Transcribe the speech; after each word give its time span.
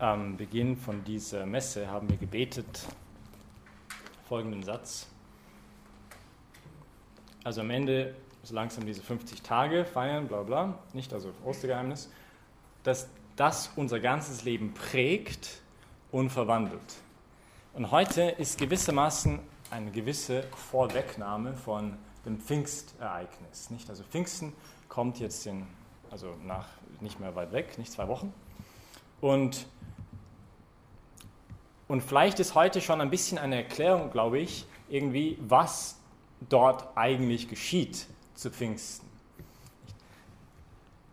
am 0.00 0.38
Beginn 0.38 0.76
von 0.78 1.04
dieser 1.04 1.44
Messe 1.44 1.88
haben 1.88 2.08
wir 2.08 2.16
gebetet 2.16 2.86
folgenden 4.26 4.62
Satz. 4.62 5.06
Also 7.44 7.60
am 7.60 7.70
Ende 7.70 8.14
so 8.42 8.54
langsam 8.54 8.86
diese 8.86 9.02
50 9.02 9.42
Tage 9.42 9.84
feiern, 9.84 10.26
bla 10.26 10.42
bla, 10.42 10.78
nicht 10.94 11.12
also 11.12 11.32
Ostergeheimnis, 11.44 12.10
dass 12.82 13.08
das 13.36 13.70
unser 13.76 14.00
ganzes 14.00 14.42
Leben 14.44 14.72
prägt 14.72 15.60
und 16.10 16.30
verwandelt. 16.30 16.80
Und 17.74 17.90
heute 17.90 18.22
ist 18.22 18.58
gewissermaßen 18.58 19.38
eine 19.70 19.90
gewisse 19.90 20.44
Vorwegnahme 20.70 21.52
von 21.52 21.98
dem 22.24 22.40
Pfingstereignis. 22.40 23.68
Nicht? 23.68 23.90
Also 23.90 24.02
Pfingsten 24.04 24.54
kommt 24.88 25.20
jetzt 25.20 25.46
in, 25.46 25.66
also 26.10 26.34
nach 26.46 26.68
nicht 27.00 27.20
mehr 27.20 27.34
weit 27.34 27.52
weg, 27.52 27.78
nicht 27.78 27.92
zwei 27.92 28.08
Wochen. 28.08 28.32
Und, 29.20 29.66
und 31.90 32.02
vielleicht 32.02 32.38
ist 32.38 32.54
heute 32.54 32.80
schon 32.80 33.00
ein 33.00 33.10
bisschen 33.10 33.36
eine 33.36 33.56
Erklärung, 33.56 34.12
glaube 34.12 34.38
ich, 34.38 34.64
irgendwie, 34.88 35.36
was 35.40 35.98
dort 36.48 36.86
eigentlich 36.96 37.48
geschieht 37.48 38.06
zu 38.36 38.48
Pfingsten. 38.48 39.08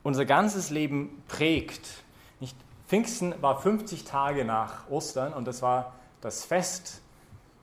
Unser 0.04 0.26
ganzes 0.26 0.70
Leben 0.70 1.24
prägt. 1.28 2.04
Pfingsten 2.88 3.34
war 3.42 3.60
50 3.60 4.04
Tage 4.04 4.46
nach 4.46 4.88
Ostern 4.92 5.34
und 5.34 5.48
das 5.48 5.64
war 5.64 5.96
das 6.22 6.46
Fest. 6.46 7.02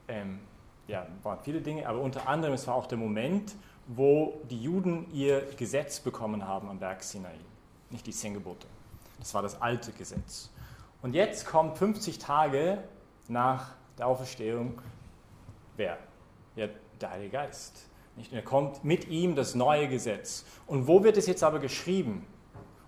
Ähm, 0.09 0.41
ja, 0.89 1.07
waren 1.23 1.39
viele 1.41 1.61
Dinge, 1.61 1.87
aber 1.87 2.01
unter 2.01 2.27
anderem 2.27 2.53
es 2.53 2.67
war 2.67 2.75
auch 2.75 2.85
der 2.85 2.97
Moment, 2.97 3.55
wo 3.87 4.41
die 4.49 4.61
Juden 4.61 5.07
ihr 5.13 5.47
Gesetz 5.55 6.01
bekommen 6.01 6.45
haben 6.45 6.67
am 6.67 6.79
Berg 6.79 7.01
Sinai, 7.01 7.39
nicht 7.91 8.05
die 8.05 8.11
zehn 8.11 8.33
Gebote. 8.33 8.67
Das 9.19 9.33
war 9.33 9.41
das 9.41 9.61
alte 9.61 9.93
Gesetz. 9.93 10.49
Und 11.01 11.13
jetzt 11.13 11.45
kommt 11.45 11.77
50 11.77 12.19
Tage 12.19 12.83
nach 13.29 13.75
der 13.97 14.07
Auferstehung 14.07 14.81
wer? 15.77 15.97
Ja, 16.55 16.67
der 17.01 17.11
Heilige 17.11 17.31
Geist. 17.31 17.87
Nicht? 18.15 18.31
Und 18.31 18.37
er 18.37 18.43
kommt 18.43 18.83
mit 18.83 19.07
ihm 19.07 19.35
das 19.35 19.55
neue 19.55 19.87
Gesetz. 19.87 20.45
Und 20.67 20.87
wo 20.87 21.03
wird 21.03 21.17
es 21.17 21.27
jetzt 21.27 21.43
aber 21.43 21.59
geschrieben? 21.59 22.25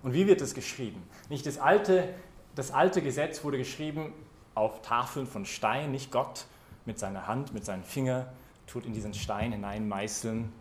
Und 0.02 0.14
wie 0.14 0.26
wird 0.26 0.40
es 0.40 0.54
geschrieben? 0.54 1.02
Nicht 1.28 1.46
das 1.46 1.58
alte, 1.58 2.14
das 2.54 2.70
alte 2.70 3.02
Gesetz 3.02 3.44
wurde 3.44 3.58
geschrieben 3.58 4.12
auf 4.54 4.80
Tafeln 4.82 5.26
von 5.26 5.44
Stein, 5.44 5.90
nicht 5.90 6.10
Gott 6.10 6.46
mit 6.86 6.98
seiner 6.98 7.26
Hand, 7.26 7.52
mit 7.52 7.64
seinen 7.64 7.84
Fingern 7.84 8.26
tut 8.66 8.86
in 8.86 8.92
diesen 8.92 9.14
Stein 9.14 9.52
hineinmeißeln 9.52 10.52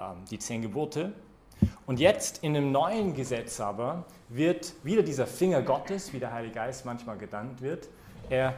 ähm, 0.00 0.16
die 0.30 0.38
zehn 0.38 0.62
Gebote. 0.62 1.12
Und 1.86 2.00
jetzt 2.00 2.42
in 2.42 2.54
dem 2.54 2.72
neuen 2.72 3.14
Gesetz 3.14 3.60
aber 3.60 4.04
wird 4.28 4.74
wieder 4.82 5.02
dieser 5.02 5.26
Finger 5.26 5.62
Gottes, 5.62 6.12
wie 6.12 6.18
der 6.18 6.32
Heilige 6.32 6.54
Geist 6.54 6.84
manchmal 6.84 7.16
genannt 7.18 7.60
wird, 7.60 7.88
er 8.28 8.54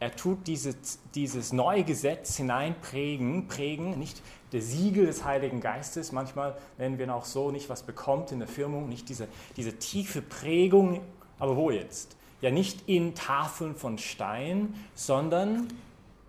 er 0.00 0.14
tut 0.14 0.46
dieses, 0.46 0.98
dieses 1.14 1.52
neue 1.52 1.84
Gesetz 1.84 2.36
hineinprägen, 2.36 3.46
prägen, 3.46 3.98
nicht 3.98 4.22
der 4.52 4.60
Siegel 4.60 5.06
des 5.06 5.24
Heiligen 5.24 5.60
Geistes, 5.60 6.12
manchmal 6.12 6.56
nennen 6.78 6.98
wir 6.98 7.06
ihn 7.06 7.10
auch 7.10 7.24
so, 7.24 7.50
nicht 7.50 7.68
was 7.68 7.82
bekommt 7.82 8.32
in 8.32 8.38
der 8.38 8.48
Firmung, 8.48 8.88
nicht 8.88 9.08
diese, 9.08 9.28
diese 9.56 9.78
tiefe 9.78 10.20
Prägung, 10.22 11.00
aber 11.38 11.56
wo 11.56 11.70
jetzt? 11.70 12.16
Ja, 12.40 12.50
nicht 12.50 12.88
in 12.88 13.14
Tafeln 13.14 13.74
von 13.74 13.98
Stein, 13.98 14.74
sondern 14.94 15.68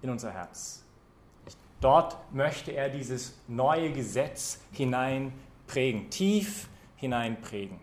in 0.01 0.09
unser 0.09 0.31
Herz. 0.31 0.83
Dort 1.81 2.15
möchte 2.33 2.71
er 2.71 2.89
dieses 2.89 3.35
neue 3.47 3.91
Gesetz 3.91 4.59
hineinprägen, 4.71 6.09
tief 6.09 6.69
hineinprägen. 6.95 7.77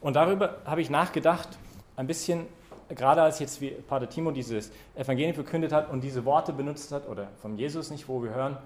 Und 0.00 0.14
darüber 0.14 0.58
habe 0.64 0.80
ich 0.80 0.90
nachgedacht, 0.90 1.58
ein 1.96 2.06
bisschen 2.06 2.46
gerade 2.88 3.22
als 3.22 3.38
jetzt 3.38 3.60
wie 3.60 3.70
Pater 3.70 4.08
Timo 4.08 4.30
dieses 4.30 4.70
Evangelium 4.94 5.34
verkündet 5.34 5.72
hat 5.72 5.90
und 5.90 6.02
diese 6.02 6.24
Worte 6.24 6.52
benutzt 6.52 6.92
hat, 6.92 7.08
oder 7.08 7.28
von 7.40 7.56
Jesus 7.56 7.90
nicht, 7.90 8.08
wo 8.08 8.22
wir 8.22 8.30
hören, 8.34 8.56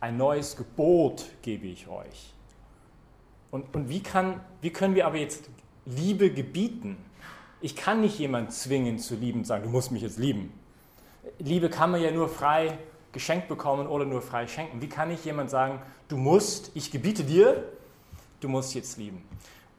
ein 0.00 0.16
neues 0.16 0.56
Gebot 0.56 1.24
gebe 1.42 1.66
ich 1.66 1.88
euch. 1.88 2.34
Und, 3.50 3.74
und 3.74 3.88
wie, 3.88 4.02
kann, 4.02 4.40
wie 4.60 4.70
können 4.70 4.94
wir 4.94 5.06
aber 5.06 5.16
jetzt 5.16 5.48
Liebe 5.86 6.30
gebieten? 6.30 6.96
Ich 7.60 7.74
kann 7.74 8.00
nicht 8.00 8.18
jemanden 8.18 8.50
zwingen 8.50 8.98
zu 8.98 9.16
lieben 9.16 9.40
und 9.40 9.44
sagen, 9.44 9.64
du 9.64 9.70
musst 9.70 9.90
mich 9.90 10.02
jetzt 10.02 10.18
lieben. 10.18 10.52
Liebe 11.38 11.68
kann 11.68 11.90
man 11.90 12.00
ja 12.00 12.10
nur 12.10 12.28
frei 12.28 12.78
geschenkt 13.12 13.48
bekommen 13.48 13.86
oder 13.86 14.04
nur 14.04 14.22
frei 14.22 14.46
schenken. 14.46 14.80
Wie 14.80 14.88
kann 14.88 15.10
ich 15.10 15.24
jemand 15.24 15.50
sagen, 15.50 15.80
du 16.08 16.16
musst, 16.16 16.70
ich 16.74 16.90
gebiete 16.90 17.24
dir, 17.24 17.64
du 18.40 18.48
musst 18.48 18.74
jetzt 18.74 18.98
lieben? 18.98 19.22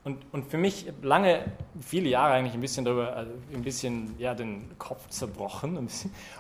Und, 0.04 0.24
und 0.32 0.46
für 0.50 0.58
mich 0.58 0.92
lange, 1.02 1.46
viele 1.82 2.10
Jahre 2.10 2.34
eigentlich 2.34 2.54
ein 2.54 2.62
bisschen 2.62 2.86
darüber, 2.86 3.16
also 3.16 3.32
ein 3.54 3.62
bisschen 3.62 4.16
ja, 4.18 4.34
den 4.34 4.78
Kopf 4.78 5.08
zerbrochen. 5.10 5.90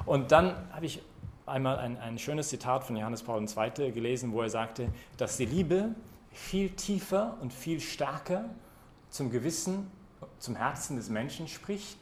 Und 0.05 0.31
dann 0.31 0.55
habe 0.71 0.85
ich 0.85 1.01
einmal 1.45 1.77
ein, 1.77 1.97
ein 1.97 2.17
schönes 2.17 2.49
Zitat 2.49 2.83
von 2.83 2.95
Johannes 2.95 3.23
Paul 3.23 3.43
II. 3.45 3.91
gelesen, 3.91 4.31
wo 4.31 4.41
er 4.41 4.49
sagte, 4.49 4.89
dass 5.17 5.37
die 5.37 5.45
Liebe 5.45 5.89
viel 6.31 6.69
tiefer 6.69 7.37
und 7.41 7.51
viel 7.51 7.79
stärker 7.79 8.45
zum 9.09 9.31
Gewissen, 9.31 9.91
zum 10.37 10.55
Herzen 10.55 10.95
des 10.95 11.09
Menschen 11.09 11.47
spricht, 11.47 11.97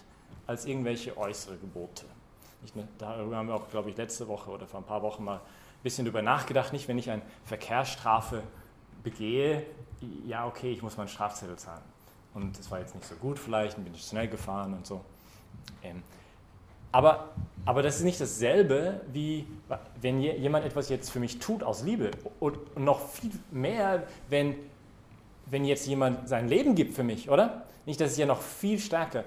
als 0.46 0.66
irgendwelche 0.66 1.18
äußere 1.18 1.58
Gebote. 1.58 2.06
Ne? 2.76 2.88
Darüber 2.98 3.38
haben 3.38 3.48
wir 3.48 3.56
auch, 3.56 3.70
glaube 3.70 3.90
ich, 3.90 3.98
letzte 3.98 4.28
Woche 4.28 4.52
oder 4.52 4.68
vor 4.68 4.82
ein 4.82 4.86
paar 4.86 5.02
Wochen 5.02 5.24
mal 5.24 5.38
ein 5.38 5.84
bisschen 5.84 6.06
darüber 6.06 6.22
nachgedacht. 6.22 6.74
Nicht, 6.74 6.88
wenn 6.88 6.98
ich 6.98 7.10
eine 7.10 7.22
Verkehrsstrafe 7.46 8.44
begehe, 9.04 9.66
ja, 10.26 10.46
okay, 10.46 10.72
ich 10.72 10.82
muss 10.82 10.98
meinen 10.98 11.08
Strafzettel 11.08 11.58
zahlen. 11.58 11.84
Und 12.34 12.58
es 12.60 12.70
war 12.70 12.80
jetzt 12.80 12.94
nicht 12.94 13.08
so 13.08 13.16
gut 13.16 13.40
vielleicht, 13.40 13.78
dann 13.78 13.84
bin 13.84 13.94
ich 13.94 14.04
schnell 14.04 14.28
gefahren 14.28 14.74
und 14.74 14.86
so. 14.86 15.02
Ähm, 15.84 16.04
aber, 16.92 17.30
aber 17.66 17.84
das 17.84 17.98
ist 17.98 18.04
nicht 18.04 18.22
dasselbe, 18.22 19.02
wie 19.12 19.46
wenn 20.02 20.22
jemand 20.22 20.66
etwas 20.66 20.90
jetzt 20.90 21.10
für 21.10 21.20
mich 21.20 21.40
tut 21.40 21.64
aus 21.64 21.84
Liebe. 21.84 22.12
Und 22.40 22.78
noch 22.78 23.08
viel 23.10 23.32
mehr, 23.52 24.04
wenn, 24.30 24.56
wenn 25.48 25.66
jetzt 25.66 25.86
jemand 25.88 26.30
sein 26.30 26.48
Leben 26.48 26.76
gibt 26.76 26.94
für 26.94 27.04
mich, 27.04 27.30
oder? 27.30 27.64
Nicht, 27.86 28.00
das 28.02 28.12
ist 28.12 28.18
ja 28.18 28.26
noch 28.26 28.42
viel 28.42 28.80
stärker. 28.80 29.24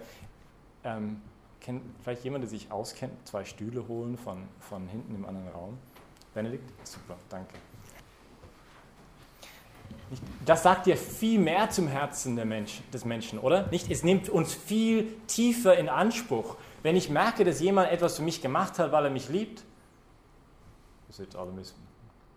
Ähm, 0.84 1.20
kennt 1.60 1.82
vielleicht 2.02 2.24
jemand, 2.24 2.42
der 2.42 2.48
sich 2.50 2.70
auskennt, 2.72 3.26
zwei 3.26 3.44
Stühle 3.44 3.86
holen 3.88 4.16
von, 4.16 4.42
von 4.60 4.88
hinten 4.88 5.14
im 5.14 5.26
anderen 5.26 5.48
Raum? 5.48 5.78
Benedikt? 6.34 6.70
Super, 6.86 7.16
danke. 7.28 7.54
Das 10.44 10.62
sagt 10.62 10.86
ja 10.86 10.96
viel 10.96 11.38
mehr 11.38 11.70
zum 11.70 11.86
Herzen 11.86 12.34
Mensch, 12.34 12.80
des 12.92 13.04
Menschen, 13.04 13.38
oder? 13.38 13.68
Nicht? 13.68 13.90
Es 13.90 14.02
nimmt 14.02 14.28
uns 14.28 14.54
viel 14.54 15.12
tiefer 15.26 15.76
in 15.78 15.88
Anspruch. 15.88 16.56
Wenn 16.82 16.96
ich 16.96 17.10
merke, 17.10 17.44
dass 17.44 17.60
jemand 17.60 17.90
etwas 17.90 18.16
für 18.16 18.22
mich 18.22 18.42
gemacht 18.42 18.78
hat, 18.78 18.90
weil 18.92 19.04
er 19.04 19.10
mich 19.10 19.28
liebt, 19.28 19.62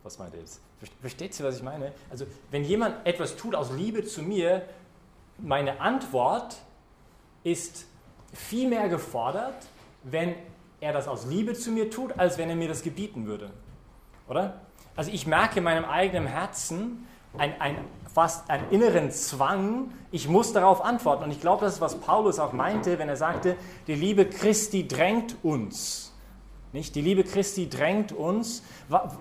was 0.03 0.19
meint 0.19 0.33
ihr 0.33 0.41
jetzt? 0.41 0.61
Versteht 0.99 1.39
ihr, 1.39 1.45
was 1.45 1.57
ich 1.57 1.63
meine? 1.63 1.93
Also, 2.09 2.25
wenn 2.51 2.63
jemand 2.63 3.05
etwas 3.05 3.35
tut 3.35 3.55
aus 3.55 3.71
Liebe 3.71 4.03
zu 4.03 4.21
mir, 4.21 4.63
meine 5.37 5.79
Antwort 5.79 6.57
ist 7.43 7.85
viel 8.33 8.67
mehr 8.67 8.89
gefordert, 8.89 9.55
wenn 10.03 10.35
er 10.81 10.91
das 10.91 11.07
aus 11.07 11.25
Liebe 11.25 11.53
zu 11.53 11.71
mir 11.71 11.89
tut, 11.89 12.17
als 12.19 12.37
wenn 12.37 12.49
er 12.49 12.55
mir 12.55 12.67
das 12.67 12.83
gebieten 12.83 13.25
würde. 13.25 13.51
Oder? 14.27 14.61
Also 14.95 15.11
ich 15.11 15.25
merke 15.25 15.59
in 15.59 15.63
meinem 15.63 15.85
eigenen 15.85 16.27
Herzen, 16.27 17.07
ein, 17.37 17.59
ein, 17.59 17.77
fast 18.13 18.49
einen 18.49 18.69
inneren 18.69 19.11
Zwang, 19.11 19.91
ich 20.11 20.27
muss 20.27 20.53
darauf 20.53 20.83
antworten. 20.83 21.23
Und 21.23 21.31
ich 21.31 21.41
glaube, 21.41 21.65
das 21.65 21.75
ist, 21.75 21.81
was 21.81 21.95
Paulus 21.95 22.39
auch 22.39 22.53
meinte, 22.53 22.99
wenn 22.99 23.09
er 23.09 23.17
sagte, 23.17 23.55
die 23.87 23.95
Liebe 23.95 24.25
Christi 24.25 24.87
drängt 24.87 25.35
uns. 25.43 26.13
Nicht? 26.73 26.95
Die 26.95 27.01
Liebe 27.01 27.23
Christi 27.23 27.69
drängt 27.69 28.11
uns. 28.11 28.63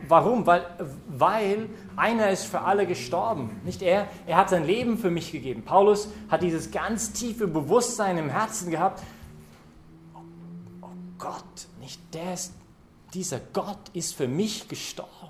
Warum? 0.08 0.46
Weil, 0.46 0.66
weil 1.08 1.68
einer 1.96 2.30
ist 2.30 2.44
für 2.44 2.62
alle 2.62 2.86
gestorben. 2.86 3.60
Nicht 3.64 3.82
er, 3.82 4.08
er 4.26 4.38
hat 4.38 4.48
sein 4.48 4.64
Leben 4.64 4.96
für 4.96 5.10
mich 5.10 5.32
gegeben. 5.32 5.62
Paulus 5.62 6.08
hat 6.30 6.42
dieses 6.42 6.70
ganz 6.70 7.12
tiefe 7.12 7.46
Bewusstsein 7.46 8.16
im 8.16 8.30
Herzen 8.30 8.70
gehabt. 8.70 9.02
Oh, 10.14 10.20
oh 10.80 10.86
Gott, 11.18 11.68
nicht 11.78 12.00
der 12.14 12.32
ist, 12.32 12.54
dieser 13.12 13.40
Gott 13.52 13.90
ist 13.92 14.14
für 14.14 14.28
mich 14.28 14.68
gestorben. 14.68 15.21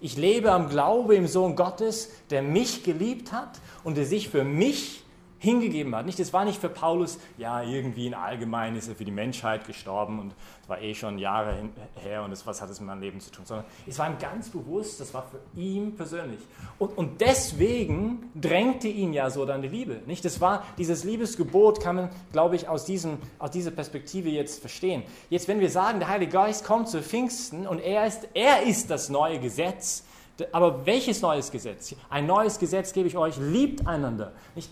Ich 0.00 0.16
lebe 0.16 0.52
am 0.52 0.68
Glaube 0.68 1.16
im 1.16 1.26
Sohn 1.26 1.56
Gottes, 1.56 2.10
der 2.30 2.42
mich 2.42 2.84
geliebt 2.84 3.32
hat 3.32 3.60
und 3.82 3.96
der 3.96 4.04
sich 4.04 4.28
für 4.28 4.44
mich 4.44 5.03
hingegeben 5.44 5.94
hat. 5.94 6.06
Nicht, 6.06 6.18
es 6.18 6.32
war 6.32 6.44
nicht 6.44 6.60
für 6.60 6.68
Paulus, 6.68 7.18
ja, 7.38 7.62
irgendwie 7.62 8.06
in 8.06 8.14
allgemein 8.14 8.74
ist 8.76 8.88
er 8.88 8.96
für 8.96 9.04
die 9.04 9.12
Menschheit 9.12 9.66
gestorben 9.66 10.18
und 10.18 10.34
es 10.62 10.68
war 10.68 10.80
eh 10.80 10.94
schon 10.94 11.18
Jahre 11.18 11.56
her 11.96 12.22
und 12.24 12.30
das, 12.30 12.46
was 12.46 12.60
hat 12.62 12.70
es 12.70 12.80
mit 12.80 12.88
meinem 12.88 13.02
Leben 13.02 13.20
zu 13.20 13.30
tun, 13.30 13.44
sondern 13.44 13.66
es 13.86 13.98
war 13.98 14.08
ihm 14.08 14.18
ganz 14.18 14.48
bewusst, 14.48 14.98
das 15.00 15.12
war 15.12 15.26
für 15.30 15.60
ihn 15.60 15.94
persönlich. 15.94 16.40
Und, 16.78 16.96
und 16.96 17.20
deswegen 17.20 18.30
drängte 18.34 18.88
ihn 18.88 19.12
ja 19.12 19.30
so 19.30 19.44
dann 19.44 19.62
die 19.62 19.68
Liebe. 19.68 20.00
Nicht? 20.06 20.24
Das 20.24 20.40
war 20.40 20.64
dieses 20.78 21.04
Liebesgebot, 21.04 21.80
kann 21.80 21.96
man, 21.96 22.10
glaube 22.32 22.56
ich, 22.56 22.68
aus, 22.68 22.84
diesem, 22.84 23.18
aus 23.38 23.50
dieser 23.50 23.70
Perspektive 23.70 24.30
jetzt 24.30 24.60
verstehen. 24.60 25.02
Jetzt, 25.28 25.46
wenn 25.48 25.60
wir 25.60 25.70
sagen, 25.70 25.98
der 25.98 26.08
Heilige 26.08 26.32
Geist 26.32 26.64
kommt 26.64 26.88
zu 26.88 27.02
Pfingsten 27.02 27.66
und 27.66 27.80
er 27.80 28.06
ist, 28.06 28.26
er 28.32 28.62
ist 28.62 28.90
das 28.90 29.10
neue 29.10 29.38
Gesetz, 29.38 30.04
aber 30.50 30.84
welches 30.84 31.22
neues 31.22 31.50
Gesetz? 31.50 31.94
Ein 32.10 32.26
neues 32.26 32.58
Gesetz 32.58 32.92
gebe 32.92 33.06
ich 33.06 33.16
euch, 33.16 33.36
liebt 33.36 33.86
einander. 33.86 34.32
Nicht? 34.54 34.70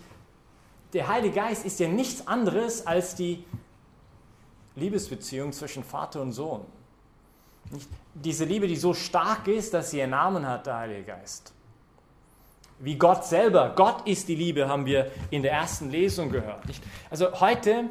Der 0.93 1.09
Heilige 1.09 1.35
Geist 1.35 1.65
ist 1.65 1.81
ja 1.81 1.89
nichts 1.89 2.27
anderes 2.27 2.87
als 2.87 3.15
die 3.15 3.45
Liebesbeziehung 4.77 5.53
zwischen 5.53 5.85
Vater 5.85 6.21
und 6.21 6.33
Sohn. 6.33 6.65
Nicht 7.71 7.89
diese 8.15 8.45
Liebe, 8.45 8.67
die 8.67 8.77
so 8.77 8.93
stark 8.93 9.49
ist, 9.49 9.73
dass 9.73 9.91
sie 9.91 9.99
ihren 9.99 10.11
Namen 10.11 10.47
hat, 10.47 10.67
der 10.67 10.77
Heilige 10.77 11.05
Geist. 11.05 11.53
Wie 12.79 12.97
Gott 12.97 13.25
selber. 13.25 13.73
Gott 13.75 14.07
ist 14.07 14.29
die 14.29 14.35
Liebe, 14.35 14.69
haben 14.69 14.87
wir 14.87 15.11
in 15.31 15.43
der 15.43 15.53
ersten 15.53 15.91
Lesung 15.91 16.31
gehört. 16.31 16.63
Also 17.11 17.41
heute 17.41 17.85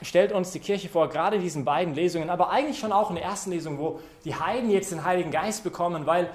stellt 0.00 0.32
uns 0.32 0.52
die 0.52 0.60
Kirche 0.60 0.88
vor, 0.88 1.08
gerade 1.08 1.36
in 1.36 1.42
diesen 1.42 1.64
beiden 1.64 1.94
Lesungen, 1.94 2.30
aber 2.30 2.50
eigentlich 2.50 2.78
schon 2.78 2.92
auch 2.92 3.10
in 3.10 3.16
der 3.16 3.24
ersten 3.24 3.50
Lesung, 3.50 3.78
wo 3.78 4.00
die 4.24 4.34
Heiden 4.34 4.70
jetzt 4.70 4.90
den 4.90 5.04
Heiligen 5.04 5.30
Geist 5.30 5.64
bekommen, 5.64 6.06
weil 6.06 6.30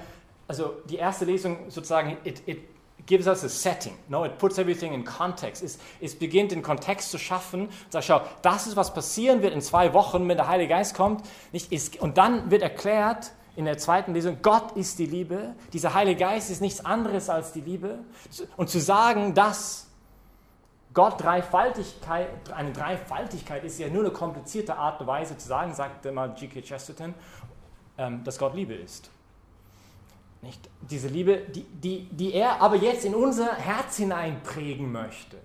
also 0.46 0.74
die 0.88 0.96
erste 0.96 1.24
Lesung 1.24 1.70
sozusagen, 1.70 2.18
it, 2.24 2.42
it 2.46 2.58
gives 3.06 3.26
us 3.26 3.44
a 3.44 3.48
setting. 3.48 3.94
No, 4.08 4.24
it 4.24 4.38
puts 4.38 4.58
everything 4.58 4.92
in 4.92 5.04
context. 5.04 5.62
Es, 5.62 5.78
es 6.00 6.14
beginnt 6.14 6.52
den 6.52 6.62
Kontext 6.62 7.10
zu 7.10 7.18
schaffen. 7.18 7.68
Sagt, 7.90 8.06
schau, 8.06 8.20
das 8.42 8.66
ist, 8.66 8.76
was 8.76 8.94
passieren 8.94 9.42
wird 9.42 9.52
in 9.52 9.60
zwei 9.60 9.92
Wochen, 9.92 10.28
wenn 10.28 10.36
der 10.36 10.48
Heilige 10.48 10.70
Geist 10.70 10.94
kommt. 10.94 11.24
Nicht, 11.52 11.72
ist, 11.72 12.00
und 12.00 12.18
dann 12.18 12.50
wird 12.50 12.62
erklärt 12.62 13.32
in 13.56 13.66
der 13.66 13.78
zweiten 13.78 14.14
Lesung, 14.14 14.38
Gott 14.42 14.72
ist 14.72 14.98
die 14.98 15.06
Liebe. 15.06 15.54
Dieser 15.72 15.94
Heilige 15.94 16.20
Geist 16.20 16.50
ist 16.50 16.60
nichts 16.60 16.84
anderes 16.84 17.30
als 17.30 17.52
die 17.52 17.60
Liebe. 17.60 17.98
Und 18.56 18.68
zu 18.68 18.80
sagen, 18.80 19.34
dass 19.34 19.86
Gott 20.92 21.20
Dreifaltigkeit, 21.22 22.28
eine 22.54 22.72
Dreifaltigkeit 22.72 23.64
ist 23.64 23.78
ja 23.78 23.88
nur 23.88 24.02
eine 24.02 24.12
komplizierte 24.12 24.76
Art 24.76 25.00
und 25.00 25.06
Weise 25.06 25.36
zu 25.36 25.46
sagen, 25.46 25.74
sagte 25.74 26.12
mal 26.12 26.34
G.K. 26.34 26.62
Chesterton, 26.62 27.14
ähm, 27.98 28.22
dass 28.24 28.38
Gott 28.38 28.54
Liebe 28.54 28.74
ist. 28.74 29.10
Nicht? 30.44 30.68
Diese 30.82 31.08
Liebe, 31.08 31.38
die, 31.38 31.62
die, 31.62 32.06
die 32.10 32.34
er 32.34 32.60
aber 32.60 32.76
jetzt 32.76 33.06
in 33.06 33.14
unser 33.14 33.54
Herz 33.54 33.96
hineinprägen 33.96 34.92
möchte. 34.92 35.38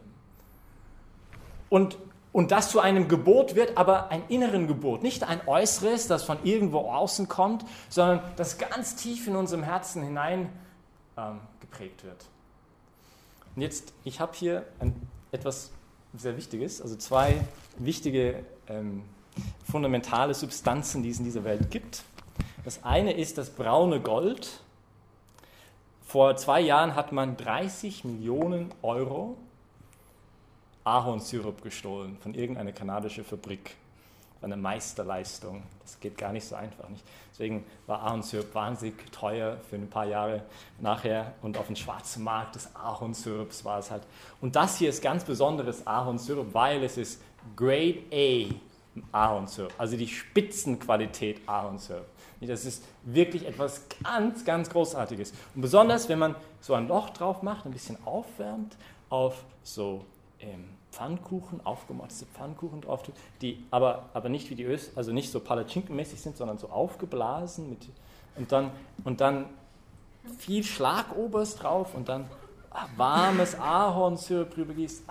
Und, 1.70 1.98
und 2.34 2.52
das 2.52 2.70
zu 2.70 2.82
einem 2.82 3.08
Gebot 3.08 3.56
wird, 3.56 3.78
aber 3.78 4.12
ein 4.12 4.24
inneren 4.28 4.68
Gebot, 4.68 5.02
nicht 5.02 5.24
ein 5.24 5.40
äußeres, 5.48 6.08
das 6.08 6.26
von 6.26 6.38
irgendwo 6.44 6.80
außen 6.80 7.30
kommt, 7.30 7.64
sondern 7.88 8.22
das 8.36 8.58
ganz 8.58 8.98
tief 8.98 9.26
in 9.26 9.38
unserem 9.38 9.64
Herzen 9.64 10.04
hinein 10.04 10.50
ähm, 11.16 11.40
geprägt 11.62 12.04
wird. 12.04 12.26
Und 13.56 13.62
jetzt, 13.62 13.94
ich 14.04 14.20
habe 14.20 14.34
hier 14.36 14.66
ein, 14.80 14.94
etwas 15.32 15.72
sehr 16.14 16.36
Wichtiges, 16.36 16.82
also 16.82 16.98
zwei 16.98 17.40
wichtige 17.78 18.44
ähm, 18.68 19.04
fundamentale 19.72 20.34
Substanzen, 20.34 21.04
die 21.04 21.12
es 21.12 21.20
in 21.20 21.24
dieser 21.24 21.46
Welt 21.46 21.72
gibt. 21.72 22.04
Das 22.66 22.84
eine 22.84 23.14
ist 23.14 23.38
das 23.38 23.50
braune 23.50 24.02
Gold, 24.02 24.62
vor 26.10 26.36
zwei 26.38 26.60
Jahren 26.60 26.96
hat 26.96 27.12
man 27.12 27.38
30 27.38 28.04
Millionen 28.04 28.74
Euro 28.82 29.38
Ahornsirup 30.84 31.62
gestohlen 31.62 32.18
von 32.20 32.34
irgendeiner 32.34 32.72
kanadischen 32.72 33.24
Fabrik. 33.24 33.76
Eine 34.42 34.58
Meisterleistung. 34.58 35.62
Das 35.84 36.00
geht 36.00 36.18
gar 36.18 36.32
nicht 36.32 36.46
so 36.46 36.56
einfach. 36.56 36.90
Nicht? 36.90 37.04
Deswegen 37.32 37.64
war 37.86 38.02
Ahornsirup 38.02 38.56
wahnsinnig 38.56 38.96
teuer 39.12 39.58
für 39.70 39.76
ein 39.76 39.88
paar 39.88 40.08
Jahre 40.08 40.42
nachher 40.80 41.36
und 41.44 41.60
auf 41.60 41.68
dem 41.68 41.76
schwarzen 41.76 42.24
Markt 42.24 42.56
des 42.56 42.76
Ahornsirups 42.76 43.64
war 43.64 43.78
es 43.78 43.92
halt. 43.92 44.02
Und 44.42 44.56
das 44.56 44.80
hier 44.80 44.90
ist 44.90 45.04
ganz 45.04 45.24
besonderes 45.24 45.86
Ahornsirup, 45.86 46.56
weil 46.56 46.84
es 46.84 46.98
ist 46.98 47.22
Grade 47.56 48.00
A 48.12 48.48
Ahornsirup, 49.12 49.74
also 49.78 49.96
die 49.96 50.08
Spitzenqualität 50.08 51.48
Ahornsirup. 51.48 52.08
Das 52.42 52.66
ist 52.66 52.84
wirklich 53.04 53.46
etwas 53.46 53.84
ganz, 54.04 54.46
ganz 54.46 54.70
Großartiges. 54.70 55.34
Und 55.56 55.62
besonders, 55.62 56.08
wenn 56.08 56.20
man 56.20 56.36
so 56.62 56.74
ein 56.74 56.88
Loch 56.88 57.10
drauf 57.10 57.42
macht, 57.42 57.66
ein 57.66 57.72
bisschen 57.72 57.98
aufwärmt, 58.06 58.78
auf 59.10 59.44
so 59.64 60.06
ähm, 60.40 60.70
Pfannkuchen, 60.92 61.66
aufgemotzte 61.66 62.26
Pfannkuchen 62.26 62.82
drauf 62.82 63.04
tut, 63.04 63.16
die 63.42 63.64
aber, 63.72 64.10
aber 64.14 64.30
nicht 64.30 64.50
wie 64.50 64.56
die 64.56 64.64
Ös, 64.64 64.92
also 64.96 65.12
nicht 65.12 65.32
so 65.32 65.40
palatschinkenmäßig 65.40 66.22
sind, 66.22 66.38
sondern 66.38 66.58
so 66.58 66.70
aufgeblasen 66.70 67.70
mit, 67.70 67.88
und, 68.38 68.52
dann, 68.52 68.72
und 69.04 69.22
dann 69.22 69.46
viel 70.38 70.64
Schlagobers 70.64 71.56
drauf 71.56 71.94
und 71.94 72.10
dann 72.10 72.30
warmes 72.96 73.60
Ahornsirup 73.60 74.54
drüber 74.54 74.74
gießt. 74.74 75.04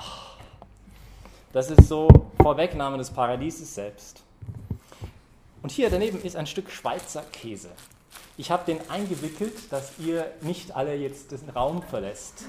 Das 1.53 1.71
ist 1.71 1.89
so 1.89 2.09
Vorwegnahme 2.41 2.99
des 2.99 3.11
Paradieses 3.11 3.75
selbst. 3.75 4.23
Und 5.69 5.73
hier 5.73 5.91
daneben 5.91 6.23
ist 6.23 6.35
ein 6.35 6.47
Stück 6.47 6.71
Schweizer 6.71 7.23
Käse. 7.31 7.69
Ich 8.39 8.51
habe 8.51 8.65
den 8.65 8.89
eingewickelt, 8.89 9.71
dass 9.71 9.99
ihr 9.99 10.33
nicht 10.41 10.75
alle 10.75 10.95
jetzt 10.95 11.31
den 11.31 11.51
Raum 11.51 11.83
verlässt. 11.83 12.47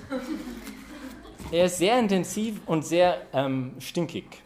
Er 1.52 1.66
ist 1.66 1.80
sehr 1.80 2.00
intensiv 2.00 2.62
und 2.66 2.86
sehr 2.86 3.22
ähm, 3.34 3.74
stinkig. 3.80 4.42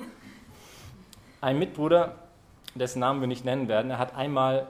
Ein 1.39 1.59
Mitbruder, 1.59 2.15
dessen 2.73 3.01
Namen 3.01 3.21
wir 3.21 3.27
nicht 3.27 3.45
nennen 3.45 3.67
werden, 3.67 3.91
er 3.91 3.99
hat 3.99 4.15
einmal 4.15 4.65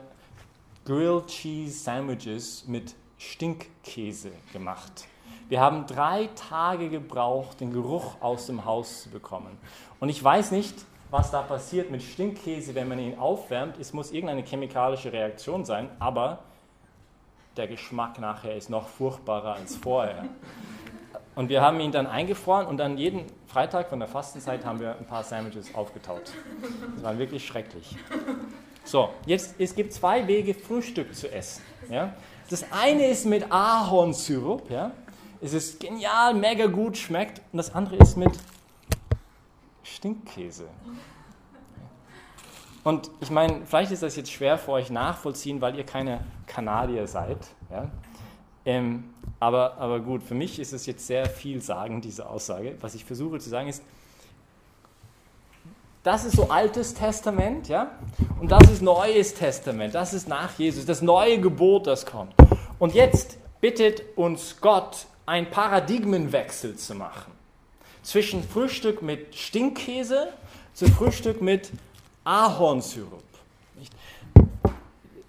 Grilled 0.84 1.28
Cheese 1.28 1.82
Sandwiches 1.82 2.66
mit 2.66 2.94
Stinkkäse 3.16 4.32
gemacht. 4.52 5.06
Wir 5.48 5.60
haben 5.60 5.86
drei 5.86 6.28
Tage 6.48 6.90
gebraucht, 6.90 7.58
den 7.62 7.72
Geruch 7.72 8.20
aus 8.20 8.48
dem 8.48 8.66
Haus 8.66 9.04
zu 9.04 9.08
bekommen. 9.08 9.56
Und 9.98 10.10
ich 10.10 10.22
weiß 10.22 10.50
nicht, 10.50 10.74
was 11.14 11.30
da 11.30 11.42
passiert 11.42 11.92
mit 11.92 12.02
Stinkkäse, 12.02 12.74
wenn 12.74 12.88
man 12.88 12.98
ihn 12.98 13.16
aufwärmt. 13.16 13.78
Es 13.78 13.92
muss 13.92 14.10
irgendeine 14.10 14.42
chemikalische 14.42 15.12
Reaktion 15.12 15.64
sein, 15.64 15.88
aber 16.00 16.40
der 17.56 17.68
Geschmack 17.68 18.18
nachher 18.18 18.56
ist 18.56 18.68
noch 18.68 18.88
furchtbarer 18.88 19.54
als 19.54 19.76
vorher. 19.76 20.24
Und 21.36 21.50
wir 21.50 21.62
haben 21.62 21.78
ihn 21.78 21.92
dann 21.92 22.08
eingefroren 22.08 22.66
und 22.66 22.78
dann 22.78 22.98
jeden 22.98 23.26
Freitag 23.46 23.90
von 23.90 24.00
der 24.00 24.08
Fastenzeit 24.08 24.64
haben 24.64 24.80
wir 24.80 24.96
ein 24.96 25.06
paar 25.06 25.22
Sandwiches 25.22 25.72
aufgetaut. 25.76 26.32
Das 26.96 27.04
war 27.04 27.16
wirklich 27.16 27.46
schrecklich. 27.46 27.96
So, 28.82 29.10
jetzt 29.24 29.54
es 29.60 29.76
gibt 29.76 29.92
zwei 29.92 30.26
Wege, 30.26 30.52
Frühstück 30.52 31.14
zu 31.14 31.30
essen. 31.30 31.62
Ja? 31.90 32.12
Das 32.50 32.66
eine 32.72 33.06
ist 33.06 33.24
mit 33.24 33.52
Ahornsirup. 33.52 34.68
Ja? 34.68 34.90
Es 35.40 35.52
ist 35.52 35.78
genial, 35.78 36.34
mega 36.34 36.66
gut, 36.66 36.96
schmeckt. 36.98 37.40
Und 37.52 37.58
das 37.58 37.72
andere 37.72 37.98
ist 37.98 38.16
mit 38.16 38.32
Stinkkäse. 40.04 40.68
Und 42.82 43.10
ich 43.22 43.30
meine, 43.30 43.64
vielleicht 43.64 43.90
ist 43.90 44.02
das 44.02 44.16
jetzt 44.16 44.30
schwer 44.30 44.58
für 44.58 44.72
euch 44.72 44.90
nachvollziehen, 44.90 45.62
weil 45.62 45.76
ihr 45.76 45.84
keine 45.86 46.20
Kanadier 46.46 47.06
seid. 47.06 47.38
Ja? 47.70 47.90
Ähm, 48.66 49.04
aber, 49.40 49.78
aber 49.78 50.00
gut, 50.00 50.22
für 50.22 50.34
mich 50.34 50.58
ist 50.58 50.74
es 50.74 50.84
jetzt 50.84 51.06
sehr 51.06 51.24
viel 51.24 51.62
sagen, 51.62 52.02
diese 52.02 52.28
Aussage. 52.28 52.76
Was 52.82 52.94
ich 52.94 53.02
versuche 53.02 53.38
zu 53.38 53.48
sagen 53.48 53.68
ist, 53.68 53.82
das 56.02 56.26
ist 56.26 56.36
so 56.36 56.50
Altes 56.50 56.92
Testament, 56.92 57.68
ja, 57.68 57.92
und 58.38 58.52
das 58.52 58.70
ist 58.70 58.82
Neues 58.82 59.32
Testament, 59.32 59.94
das 59.94 60.12
ist 60.12 60.28
nach 60.28 60.58
Jesus, 60.58 60.84
das 60.84 61.00
neue 61.00 61.40
Gebot, 61.40 61.86
das 61.86 62.04
kommt. 62.04 62.34
Und 62.78 62.92
jetzt 62.92 63.38
bittet 63.62 64.02
uns 64.18 64.60
Gott, 64.60 65.06
einen 65.24 65.48
Paradigmenwechsel 65.48 66.76
zu 66.76 66.94
machen 66.94 67.33
zwischen 68.04 68.44
Frühstück 68.44 69.02
mit 69.02 69.34
Stinkkäse 69.34 70.32
zu 70.74 70.86
Frühstück 70.86 71.42
mit 71.42 71.72
Ahornsirup. 72.22 73.22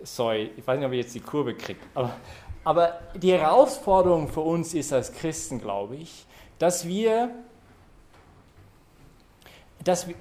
Sorry, 0.03 0.51
ich 0.55 0.67
weiß 0.67 0.77
nicht, 0.77 0.85
ob 0.85 0.91
ich 0.91 0.99
jetzt 0.99 1.15
die 1.15 1.19
Kurve 1.19 1.55
kriege. 1.55 1.79
Aber, 1.95 2.15
aber 2.63 2.99
die 3.15 3.31
Herausforderung 3.31 4.27
für 4.27 4.41
uns 4.41 4.73
ist 4.75 4.93
als 4.93 5.11
Christen, 5.13 5.59
glaube 5.59 5.95
ich, 5.95 6.25
dass 6.59 6.87
wir, 6.87 7.31
dass 9.83 10.07
wir, 10.07 10.15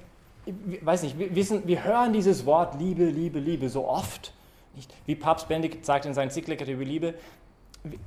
ich 0.45 0.85
weiß 0.85 1.03
nicht, 1.03 1.19
wir, 1.19 1.35
wissen, 1.35 1.67
wir 1.67 1.83
hören 1.83 2.13
dieses 2.13 2.45
Wort 2.45 2.79
Liebe, 2.79 3.05
Liebe, 3.05 3.39
Liebe 3.39 3.69
so 3.69 3.87
oft. 3.87 4.33
Nicht? 4.75 4.91
Wie 5.05 5.15
Papst 5.15 5.47
Benedikt 5.47 5.85
sagt 5.85 6.05
in 6.05 6.13
seinen 6.13 6.31
Zyklika 6.31 6.65
über 6.65 6.83
Liebe, 6.83 7.13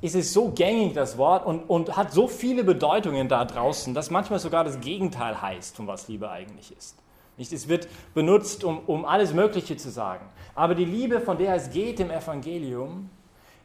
ist 0.00 0.14
es 0.14 0.32
so 0.32 0.50
gängig, 0.50 0.94
das 0.94 1.18
Wort, 1.18 1.46
und, 1.46 1.60
und 1.68 1.96
hat 1.96 2.12
so 2.12 2.28
viele 2.28 2.64
Bedeutungen 2.64 3.28
da 3.28 3.44
draußen, 3.44 3.94
dass 3.94 4.10
manchmal 4.10 4.38
sogar 4.38 4.64
das 4.64 4.80
Gegenteil 4.80 5.40
heißt, 5.40 5.76
von 5.76 5.86
was 5.86 6.08
Liebe 6.08 6.30
eigentlich 6.30 6.76
ist. 6.76 6.96
Nicht? 7.36 7.52
Es 7.52 7.68
wird 7.68 7.88
benutzt, 8.14 8.64
um, 8.64 8.80
um 8.86 9.04
alles 9.04 9.32
Mögliche 9.32 9.76
zu 9.76 9.90
sagen. 9.90 10.26
Aber 10.54 10.74
die 10.74 10.84
Liebe, 10.84 11.20
von 11.20 11.38
der 11.38 11.54
es 11.54 11.70
geht 11.70 12.00
im 12.00 12.10
Evangelium, 12.10 13.10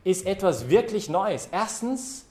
ist 0.04 0.26
etwas 0.26 0.70
wirklich 0.70 1.10
Neues. 1.10 1.50
Erstens, 1.52 2.28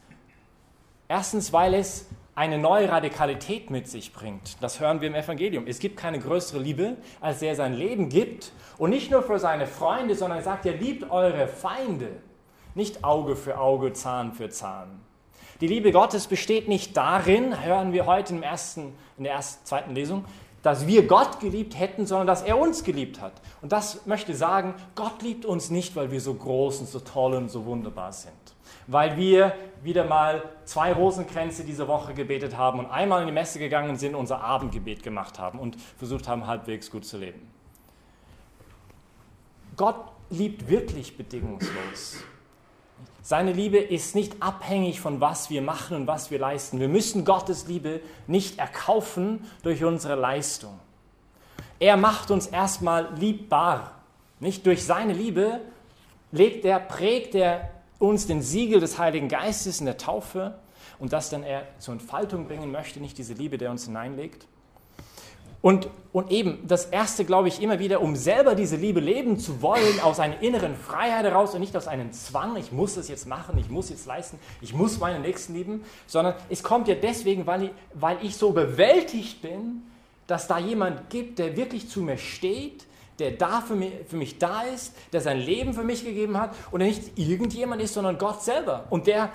erstens, 1.09 1.53
weil 1.53 1.75
es 1.75 2.07
eine 2.35 2.59
neue 2.59 2.89
Radikalität 2.89 3.71
mit 3.71 3.89
sich 3.89 4.13
bringt. 4.13 4.57
Das 4.63 4.81
hören 4.81 5.01
wir 5.01 5.09
im 5.09 5.15
Evangelium. 5.15 5.67
Es 5.67 5.81
gibt 5.81 5.99
keine 5.99 6.19
größere 6.19 6.61
Liebe, 6.61 6.97
als 7.21 7.41
der 7.41 7.57
sein 7.57 7.75
Leben 7.75 8.09
gibt. 8.09 8.53
Und 8.79 8.91
nicht 8.91 9.11
nur 9.11 9.23
für 9.23 9.39
seine 9.39 9.67
Freunde, 9.67 10.15
sondern 10.15 10.39
er 10.39 10.45
sagt, 10.45 10.65
ihr 10.65 10.77
liebt 10.77 11.11
eure 11.11 11.47
Feinde. 11.47 12.09
Nicht 12.75 13.05
Auge 13.05 13.37
für 13.37 13.59
Auge, 13.59 13.93
Zahn 13.93 14.33
für 14.33 14.49
Zahn. 14.49 15.01
Die 15.61 15.67
Liebe 15.67 15.93
Gottes 15.93 16.27
besteht 16.27 16.69
nicht 16.69 16.97
darin, 16.97 17.63
hören 17.63 17.93
wir 17.93 18.07
heute 18.07 18.35
im 18.35 18.43
ersten, 18.43 18.95
in 19.17 19.25
der 19.25 19.35
ersten, 19.35 19.65
zweiten 19.65 19.95
Lesung, 19.95 20.25
dass 20.63 20.87
wir 20.87 21.07
Gott 21.07 21.41
geliebt 21.41 21.79
hätten, 21.79 22.07
sondern 22.07 22.27
dass 22.27 22.43
er 22.43 22.59
uns 22.59 22.85
geliebt 22.85 23.21
hat. 23.21 23.33
Und 23.61 23.73
das 23.73 24.07
möchte 24.07 24.35
sagen, 24.35 24.75
Gott 24.95 25.23
liebt 25.23 25.45
uns 25.45 25.71
nicht, 25.71 25.95
weil 25.97 26.11
wir 26.11 26.21
so 26.21 26.35
groß 26.35 26.81
und 26.81 26.89
so 26.89 27.01
toll 27.01 27.35
und 27.35 27.49
so 27.49 27.65
wunderbar 27.65 28.13
sind, 28.13 28.33
weil 28.87 29.17
wir 29.17 29.55
wieder 29.83 30.05
mal 30.05 30.43
zwei 30.65 30.93
Rosenkränze 30.93 31.65
diese 31.65 31.89
Woche 31.89 32.15
gebetet 32.15 32.57
haben 32.57 32.79
und 32.79 32.87
einmal 32.87 33.21
in 33.21 33.27
die 33.27 33.33
Messe 33.33 33.59
gegangen 33.59 33.97
sind, 33.97 34.15
unser 34.15 34.43
Abendgebet 34.43 35.03
gemacht 35.03 35.39
haben 35.39 35.59
und 35.59 35.77
versucht 35.99 36.29
haben, 36.29 36.47
halbwegs 36.47 36.91
gut 36.91 37.05
zu 37.05 37.19
leben. 37.19 37.49
Gott 39.77 39.97
liebt 40.31 40.69
wirklich 40.69 41.17
bedingungslos. 41.17 42.23
Seine 43.23 43.53
Liebe 43.53 43.79
ist 43.79 44.15
nicht 44.15 44.43
abhängig 44.43 45.01
von 45.01 45.21
was 45.21 45.49
wir 45.49 45.63
machen 45.63 45.97
und 45.97 46.07
was 46.07 46.31
wir 46.31 46.39
leisten. 46.39 46.81
Wir 46.81 46.89
müssen 46.89 47.25
Gottes 47.25 47.67
Liebe 47.69 48.01
nicht 48.27 48.59
erkaufen 48.59 49.45
durch 49.63 49.85
unsere 49.85 50.17
Leistung. 50.17 50.79
Er 51.79 51.97
macht 51.97 52.31
uns 52.31 52.47
erstmal 52.47 53.13
liebbar. 53.15 53.93
Nicht 54.41 54.67
durch 54.67 54.85
seine 54.85 55.13
Liebe 55.13 55.61
legt 56.33 56.65
er, 56.65 56.81
prägt 56.81 57.35
er 57.35 57.71
uns 57.99 58.27
den 58.27 58.43
Siegel 58.43 58.81
des 58.81 58.99
Heiligen 58.99 59.29
Geistes 59.29 59.79
in 59.79 59.87
der 59.87 59.99
Taufe 59.99 60.59
und 60.99 61.13
das 61.13 61.31
dann 61.31 61.45
er 61.45 61.67
zur 61.79 61.95
Entfaltung 61.95 62.47
bringen 62.47 62.73
möchte, 62.73 63.01
nicht 63.01 63.19
diese 63.19 63.35
Liebe, 63.35 63.59
der 63.59 63.71
uns 63.71 63.85
hineinlegt. 63.85 64.47
Und, 65.63 65.89
und 66.13 66.31
eben 66.33 66.67
das 66.67 66.87
Erste, 66.87 67.25
glaube 67.25 67.47
ich, 67.47 67.63
immer 67.63 67.79
wieder, 67.79 68.03
um 68.03 68.17
selber 68.17 68.57
diese 68.57 68.75
Liebe 68.75 68.99
leben 68.99 69.39
zu 69.39 69.63
wollen, 69.63 70.01
aus 70.03 70.19
einer 70.19 70.43
inneren 70.43 70.75
Freiheit 70.75 71.25
heraus 71.25 71.55
und 71.55 71.61
nicht 71.61 71.77
aus 71.77 71.87
einem 71.87 72.13
Zwang, 72.13 72.57
ich 72.57 72.73
muss 72.73 72.97
es 72.97 73.09
jetzt 73.09 73.29
machen, 73.29 73.57
ich 73.59 73.71
muss 73.71 73.89
jetzt 73.89 74.07
leisten, 74.07 74.41
ich 74.61 74.75
muss 74.75 74.99
meinen 74.99 75.23
Nächsten 75.23 75.55
lieben, 75.55 75.85
sondern 76.09 76.35
es 76.51 76.65
kommt 76.65 76.89
ja 76.89 76.97
deswegen, 76.97 77.47
weil 77.47 77.63
ich, 77.65 77.71
weil 77.95 78.19
ich 78.23 78.37
so 78.37 78.51
bewältigt 78.51 79.41
bin, 79.41 79.83
dass 80.27 80.49
da 80.49 80.59
jemand 80.59 81.11
gibt, 81.11 81.39
der 81.39 81.57
wirklich 81.57 81.89
zu 81.89 82.03
mir 82.03 82.19
steht, 82.19 82.85
der 83.21 83.33
da 83.33 83.61
für 83.61 83.77
mich, 83.77 83.93
für 84.09 84.17
mich 84.17 84.39
da 84.39 84.63
ist, 84.63 84.95
der 85.13 85.21
sein 85.21 85.39
Leben 85.39 85.75
für 85.75 85.85
mich 85.85 86.05
gegeben 86.05 86.41
hat 86.41 86.57
und 86.73 86.81
der 86.81 86.89
nicht 86.89 87.17
irgendjemand 87.17 87.81
ist, 87.81 87.95
sondern 87.95 88.19
Gott 88.19 88.43
selber. 88.43 88.87
Und 88.91 89.07
der, 89.07 89.31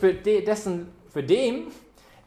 für, 0.00 0.12
dessen, 0.12 0.88
für 1.08 1.22
dem 1.22 1.68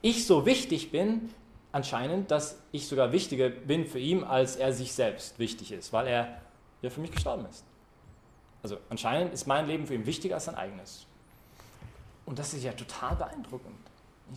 ich 0.01 0.25
so 0.25 0.47
wichtig 0.47 0.91
bin, 0.91 1.29
anscheinend, 1.75 2.31
dass 2.31 2.57
ich 2.71 2.87
sogar 2.87 3.11
wichtiger 3.11 3.49
bin 3.49 3.85
für 3.85 3.99
ihn, 3.99 4.23
als 4.23 4.55
er 4.55 4.71
sich 4.71 4.93
selbst 4.93 5.37
wichtig 5.39 5.73
ist, 5.73 5.91
weil 5.91 6.07
er 6.07 6.41
ja 6.81 6.89
für 6.89 7.01
mich 7.01 7.11
gestorben 7.11 7.45
ist. 7.49 7.65
Also 8.63 8.77
anscheinend 8.89 9.33
ist 9.33 9.45
mein 9.45 9.67
Leben 9.67 9.85
für 9.85 9.93
ihn 9.93 10.05
wichtiger 10.05 10.35
als 10.35 10.45
sein 10.45 10.55
eigenes. 10.55 11.05
Und 12.25 12.39
das 12.39 12.53
ist 12.53 12.63
ja 12.63 12.71
total 12.71 13.17
beeindruckend, 13.17 13.75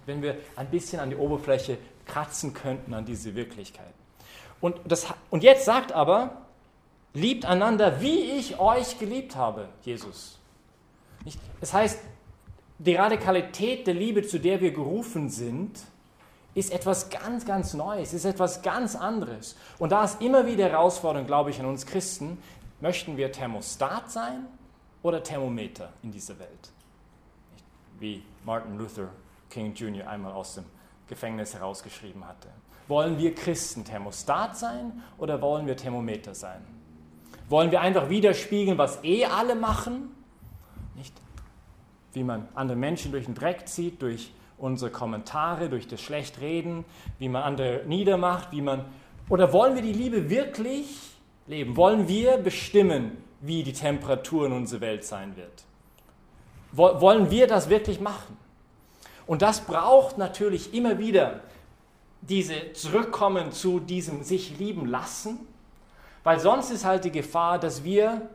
wenn 0.05 0.21
wir 0.21 0.37
ein 0.57 0.69
bisschen 0.69 0.99
an 0.99 1.11
die 1.11 1.17
Oberfläche 1.17 1.79
kratzen 2.07 2.55
könnten, 2.55 2.93
an 2.93 3.05
diese 3.05 3.37
Wirklichkeit. 3.37 3.95
Und, 4.61 4.77
das, 4.85 5.07
und 5.31 5.45
jetzt 5.45 5.65
sagt 5.65 5.93
aber, 5.93 6.43
liebt 7.15 7.45
einander, 7.45 8.01
wie 8.01 8.33
ich 8.33 8.59
euch 8.59 8.99
geliebt 8.99 9.37
habe, 9.37 9.69
Jesus. 9.83 10.41
Das 11.61 11.73
heißt, 11.73 12.01
die 12.79 12.97
Radikalität 12.97 13.87
der 13.87 13.95
Liebe, 13.95 14.27
zu 14.27 14.41
der 14.41 14.61
wir 14.61 14.73
gerufen 14.73 15.31
sind, 15.31 15.79
ist 16.59 16.73
etwas 16.73 17.09
ganz, 17.09 17.45
ganz 17.45 17.75
Neues, 17.75 18.13
ist 18.13 18.25
etwas 18.25 18.63
ganz 18.63 18.97
anderes. 18.97 19.57
Und 19.79 19.93
da 19.93 20.05
ist 20.05 20.21
immer 20.21 20.47
wieder 20.47 20.69
Herausforderung, 20.69 21.27
glaube 21.27 21.51
ich, 21.51 21.61
an 21.61 21.67
uns 21.67 21.87
Christen, 21.87 22.39
möchten 22.81 23.17
wir 23.17 23.31
Thermostat 23.31 24.11
sein 24.11 24.47
oder 25.03 25.23
Thermometer 25.23 25.93
in 26.03 26.11
dieser 26.11 26.39
Welt? 26.39 26.73
Wie 28.01 28.23
Martin 28.45 28.77
Luther 28.77 29.09
King 29.51 29.73
Jr. 29.75 30.09
einmal 30.09 30.33
aus 30.33 30.57
dem 30.57 30.65
Gefängnis 31.09 31.55
herausgeschrieben 31.55 32.27
hatte. 32.27 32.49
Wollen 32.87 33.19
wir 33.19 33.35
Christen 33.35 33.85
Thermostat 33.85 34.57
sein 34.57 35.03
oder 35.17 35.41
wollen 35.41 35.67
wir 35.67 35.77
Thermometer 35.77 36.35
sein? 36.35 36.61
Wollen 37.49 37.71
wir 37.71 37.81
einfach 37.81 38.11
widerspiegeln, 38.11 38.77
was 38.77 39.03
eh 39.05 39.25
alle 39.25 39.55
machen? 39.55 40.15
Nicht? 40.97 41.15
Wie 42.13 42.25
man 42.25 42.49
andere 42.55 42.77
Menschen 42.77 43.13
durch 43.13 43.25
den 43.27 43.35
Dreck 43.35 43.69
zieht, 43.69 44.03
durch 44.03 44.33
unsere 44.59 44.91
Kommentare, 44.91 45.69
durch 45.69 45.87
das 45.87 46.01
Schlechtreden, 46.01 46.85
wie 47.19 47.29
man 47.29 47.43
andere 47.43 47.83
niedermacht, 47.87 48.53
wie 48.53 48.63
man. 48.63 48.85
Oder 49.29 49.53
wollen 49.53 49.75
wir 49.75 49.83
die 49.83 49.93
Liebe 49.93 50.31
wirklich 50.31 50.99
leben? 51.47 51.77
Wollen 51.77 52.09
wir 52.09 52.39
bestimmen, 52.39 53.17
wie 53.41 53.63
die 53.63 53.73
Temperatur 53.73 54.47
in 54.47 54.53
unserer 54.53 54.81
Welt 54.81 55.05
sein 55.05 55.37
wird? 55.37 55.65
Wollen 56.73 57.31
wir 57.31 57.47
das 57.47 57.69
wirklich 57.71 58.01
machen? 58.01 58.37
Und 59.27 59.43
das 59.43 59.61
braucht 59.61 60.19
natürlich 60.19 60.75
immer 60.75 60.99
wieder 60.99 61.41
diese 62.21 62.73
Zurückkommen 62.73 63.53
zu 63.53 63.81
diesem 63.81 64.23
sich 64.23 64.59
lieben 64.59 64.87
lassen, 64.87 65.39
weil 66.25 66.41
sonst 66.41 66.71
ist 66.71 66.85
halt 66.85 67.05
die 67.05 67.13
Gefahr, 67.13 67.59
dass 67.59 67.85
wir 67.85 68.29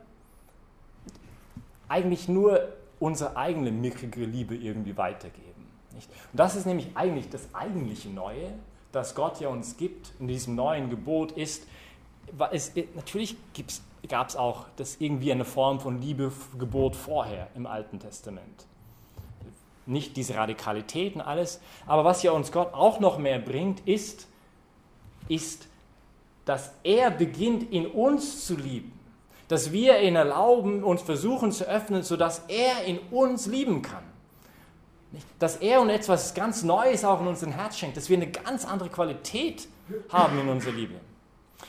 eigentlich 1.90 2.28
nur 2.28 2.70
unsere 3.00 3.36
eigene 3.36 3.72
mickrige 3.72 4.26
Liebe 4.26 4.56
irgendwie 4.56 4.96
weitergeben. 4.96 5.63
Nicht? 5.94 6.10
Und 6.10 6.40
das 6.40 6.56
ist 6.56 6.66
nämlich 6.66 6.90
eigentlich 6.96 7.30
das 7.30 7.54
eigentliche 7.54 8.10
Neue, 8.10 8.54
das 8.92 9.16
Gott 9.16 9.40
ja 9.40 9.50
uns 9.50 9.78
gibt 9.78 10.14
in 10.20 10.28
diesem 10.28 10.56
neuen 10.56 10.90
Gebot 10.90 11.32
ist, 11.34 11.68
es, 12.52 12.72
natürlich 12.96 13.36
gab 14.08 14.30
es 14.30 14.36
auch 14.36 14.66
das 14.76 14.98
irgendwie 15.00 15.32
eine 15.32 15.46
Form 15.46 15.80
von 15.80 16.02
Liebegebot 16.02 16.96
vorher 16.96 17.48
im 17.56 17.66
Alten 17.66 18.00
Testament. 18.00 18.66
Nicht 19.86 20.16
diese 20.16 20.36
Radikalitäten 20.36 21.22
alles, 21.22 21.60
aber 21.86 22.06
was 22.06 22.24
ja 22.24 22.32
uns 22.32 22.52
Gott 22.52 22.74
auch 22.74 23.00
noch 23.00 23.18
mehr 23.18 23.40
bringt, 23.40 23.82
ist, 23.82 24.28
ist, 25.28 25.68
dass 26.46 26.72
er 26.84 27.12
beginnt 27.12 27.72
in 27.72 27.88
uns 27.88 28.46
zu 28.46 28.56
lieben, 28.56 28.98
dass 29.48 29.72
wir 29.72 30.02
ihn 30.02 30.16
erlauben, 30.16 30.84
uns 30.84 31.02
versuchen 31.02 31.52
zu 31.52 31.66
öffnen, 31.66 32.04
sodass 32.04 32.44
er 32.48 32.86
in 32.86 33.00
uns 33.12 33.48
lieben 33.48 33.82
kann. 33.82 34.04
Dass 35.40 35.58
er 35.58 35.82
uns 35.82 35.92
etwas 35.92 36.34
ganz 36.34 36.64
Neues 36.64 37.06
auch 37.06 37.22
in 37.22 37.28
unserem 37.28 37.54
Herz 37.54 37.78
schenkt, 37.78 37.98
dass 37.98 38.10
wir 38.10 38.18
eine 38.18 38.30
ganz 38.30 38.66
andere 38.66 38.90
Qualität 38.90 39.68
haben 40.10 40.40
in 40.40 40.50
unserer 40.50 40.74
Liebe. 40.74 40.96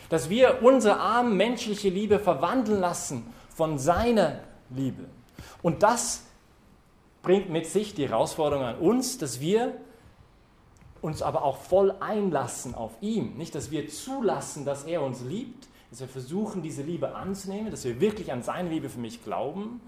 Dass 0.09 0.31
wir 0.31 0.63
unsere 0.63 0.99
arme 0.99 1.35
menschliche 1.35 1.89
Liebe 1.89 2.19
verwandeln 2.19 2.81
lassen 2.81 3.27
von 3.55 3.79
seiner 3.79 4.41
Liebe. 4.71 5.05
Und 5.63 5.83
das 5.83 6.25
bringt 7.23 7.51
mit 7.51 7.67
sich 7.67 7.95
die 7.95 8.09
Herausforderung 8.09 8.65
an 8.65 8.79
uns, 8.79 9.19
dass 9.19 9.41
wir 9.41 9.75
uns 11.01 11.23
aber 11.23 11.43
auch 11.43 11.59
voll 11.59 11.95
einlassen 12.01 12.75
auf 12.75 12.93
ihn. 13.01 13.37
Nicht, 13.37 13.55
dass 13.55 13.71
wir 13.71 13.89
zulassen, 13.89 14.65
dass 14.65 14.85
er 14.85 15.03
uns 15.03 15.21
liebt, 15.23 15.69
dass 15.91 16.01
wir 16.01 16.09
versuchen, 16.09 16.63
diese 16.63 16.83
Liebe 16.83 17.15
anzunehmen, 17.15 17.71
dass 17.71 17.85
wir 17.85 18.01
wirklich 18.01 18.33
an 18.33 18.43
seine 18.43 18.71
Liebe 18.71 18.89
für 18.89 19.01
mich 19.01 19.23
glauben 19.23 19.81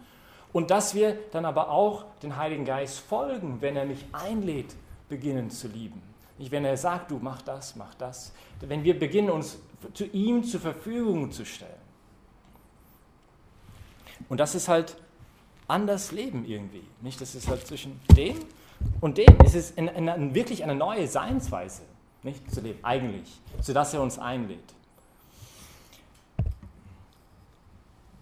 und 0.57 0.71
dass 0.71 0.95
wir 0.95 1.19
dann 1.33 1.45
aber 1.45 1.69
auch 1.69 2.07
den 2.23 2.39
Heiligen 2.39 2.65
Geist 2.65 3.01
folgen, 3.01 3.61
wenn 3.61 3.77
er 3.77 3.85
mich 3.85 4.07
einlädt, 4.13 4.75
beginnen 5.07 5.51
zu 5.51 5.69
lieben. 5.69 6.01
Nicht, 6.39 6.51
wenn 6.51 6.65
er 6.65 6.79
sagt, 6.79 7.11
du 7.11 7.19
mach 7.19 7.43
das, 7.43 7.77
mach 7.77 7.93
das. 7.97 8.33
Wenn 8.61 8.83
wir 8.83 8.99
beginnen, 8.99 9.29
uns 9.29 9.59
zu 9.93 10.07
ihm 10.07 10.45
zur 10.45 10.61
Verfügung 10.61 11.31
zu 11.31 11.45
stellen. 11.45 11.71
Und 14.31 14.41
das 14.41 14.55
ist 14.55 14.69
halt 14.69 14.97
anders 15.69 16.11
Leben 16.11 16.47
irgendwie. 16.47 16.85
Nicht, 17.03 17.21
das 17.21 17.35
ist 17.35 17.49
halt 17.49 17.67
zwischen 17.67 18.01
dem 18.17 18.39
und 19.03 19.19
dem. 19.19 19.37
Es 19.45 19.55
ist 19.55 19.77
in, 19.77 19.89
in, 19.89 20.09
in 20.09 20.35
wirklich 20.35 20.65
eine 20.65 20.75
neue 20.75 21.07
Seinsweise, 21.07 21.83
nicht 22.23 22.51
zu 22.51 22.63
leben, 22.63 22.83
eigentlich, 22.83 23.43
sodass 23.61 23.93
er 23.93 24.01
uns 24.01 24.19
einlädt. 24.19 24.76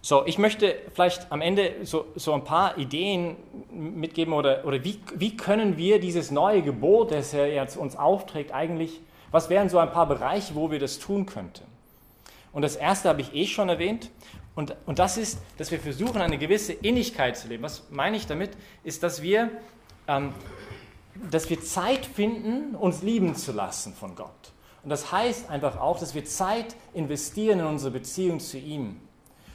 So, 0.06 0.26
ich 0.26 0.36
möchte 0.36 0.76
vielleicht 0.92 1.32
am 1.32 1.40
Ende 1.40 1.76
so, 1.84 2.04
so 2.14 2.34
ein 2.34 2.44
paar 2.44 2.76
Ideen 2.76 3.36
mitgeben 3.70 4.34
oder, 4.34 4.66
oder 4.66 4.84
wie, 4.84 5.00
wie 5.14 5.34
können 5.34 5.78
wir 5.78 5.98
dieses 5.98 6.30
neue 6.30 6.60
Gebot, 6.60 7.10
das 7.10 7.32
er 7.32 7.50
jetzt 7.50 7.78
uns 7.78 7.96
aufträgt, 7.96 8.52
eigentlich, 8.52 9.00
was 9.30 9.48
wären 9.48 9.70
so 9.70 9.78
ein 9.78 9.90
paar 9.90 10.06
Bereiche, 10.06 10.56
wo 10.56 10.70
wir 10.70 10.78
das 10.78 10.98
tun 10.98 11.24
könnten? 11.24 11.64
Und 12.52 12.60
das 12.60 12.76
erste 12.76 13.08
habe 13.08 13.22
ich 13.22 13.34
eh 13.34 13.46
schon 13.46 13.70
erwähnt 13.70 14.10
und, 14.54 14.76
und 14.84 14.98
das 14.98 15.16
ist, 15.16 15.38
dass 15.56 15.70
wir 15.70 15.80
versuchen, 15.80 16.20
eine 16.20 16.36
gewisse 16.36 16.74
Innigkeit 16.74 17.38
zu 17.38 17.48
leben. 17.48 17.62
Was 17.62 17.84
meine 17.88 18.18
ich 18.18 18.26
damit? 18.26 18.50
Ist, 18.82 19.02
dass 19.02 19.22
wir, 19.22 19.52
ähm, 20.06 20.34
dass 21.30 21.48
wir 21.48 21.62
Zeit 21.62 22.04
finden, 22.04 22.74
uns 22.74 23.00
lieben 23.00 23.36
zu 23.36 23.52
lassen 23.52 23.94
von 23.94 24.14
Gott. 24.14 24.52
Und 24.82 24.90
das 24.90 25.10
heißt 25.12 25.48
einfach 25.48 25.80
auch, 25.80 25.98
dass 25.98 26.14
wir 26.14 26.26
Zeit 26.26 26.76
investieren 26.92 27.60
in 27.60 27.64
unsere 27.64 27.90
Beziehung 27.90 28.38
zu 28.38 28.58
ihm 28.58 29.00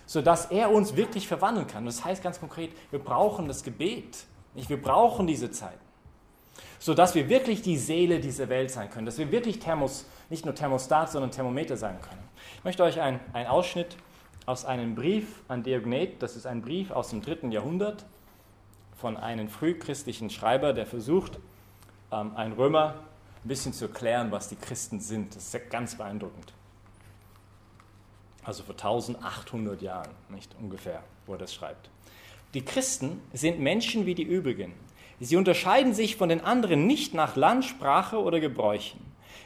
sodass 0.09 0.45
er 0.45 0.71
uns 0.71 0.95
wirklich 0.95 1.27
verwandeln 1.27 1.67
kann. 1.67 1.85
Das 1.85 2.03
heißt 2.03 2.23
ganz 2.23 2.39
konkret, 2.39 2.71
wir 2.89 2.97
brauchen 2.97 3.47
das 3.47 3.61
Gebet. 3.61 4.25
Nicht? 4.55 4.67
Wir 4.67 4.81
brauchen 4.81 5.27
diese 5.27 5.51
Zeit. 5.51 5.77
Sodass 6.79 7.13
wir 7.13 7.29
wirklich 7.29 7.61
die 7.61 7.77
Seele 7.77 8.19
dieser 8.19 8.49
Welt 8.49 8.71
sein 8.71 8.89
können. 8.89 9.05
Dass 9.05 9.19
wir 9.19 9.31
wirklich 9.31 9.59
Thermos, 9.59 10.07
nicht 10.31 10.45
nur 10.45 10.55
Thermostat, 10.55 11.11
sondern 11.11 11.29
Thermometer 11.29 11.77
sein 11.77 12.01
können. 12.01 12.27
Ich 12.57 12.63
möchte 12.63 12.81
euch 12.81 12.99
einen 12.99 13.19
Ausschnitt 13.47 13.97
aus 14.47 14.65
einem 14.65 14.95
Brief 14.95 15.43
an 15.47 15.61
Diognet, 15.61 16.23
das 16.23 16.35
ist 16.35 16.47
ein 16.47 16.63
Brief 16.63 16.89
aus 16.89 17.11
dem 17.11 17.21
dritten 17.21 17.51
Jahrhundert 17.51 18.03
von 18.97 19.15
einem 19.15 19.47
frühchristlichen 19.47 20.31
Schreiber, 20.31 20.73
der 20.73 20.87
versucht, 20.87 21.37
ähm, 22.11 22.35
einen 22.35 22.53
Römer 22.53 22.95
ein 23.45 23.47
bisschen 23.47 23.73
zu 23.73 23.85
erklären, 23.85 24.31
was 24.31 24.49
die 24.49 24.55
Christen 24.55 25.01
sind. 25.01 25.35
Das 25.35 25.53
ist 25.53 25.69
ganz 25.69 25.93
beeindruckend 25.93 26.51
also 28.43 28.63
vor 28.63 28.75
1800 28.75 29.81
Jahren, 29.81 30.12
nicht 30.29 30.55
ungefähr, 30.60 31.03
wo 31.25 31.34
er 31.34 31.39
das 31.39 31.53
schreibt. 31.53 31.89
Die 32.53 32.65
Christen 32.65 33.22
sind 33.34 33.60
Menschen 33.60 34.05
wie 34.05 34.15
die 34.15 34.24
übrigen. 34.24 34.74
Sie 35.19 35.36
unterscheiden 35.36 35.93
sich 35.93 36.15
von 36.15 36.29
den 36.29 36.41
anderen 36.41 36.88
nicht 36.88 37.13
nach 37.13 37.36
Land, 37.36 37.65
Sprache 37.65 38.22
oder 38.22 38.39
Gebräuchen. 38.39 39.00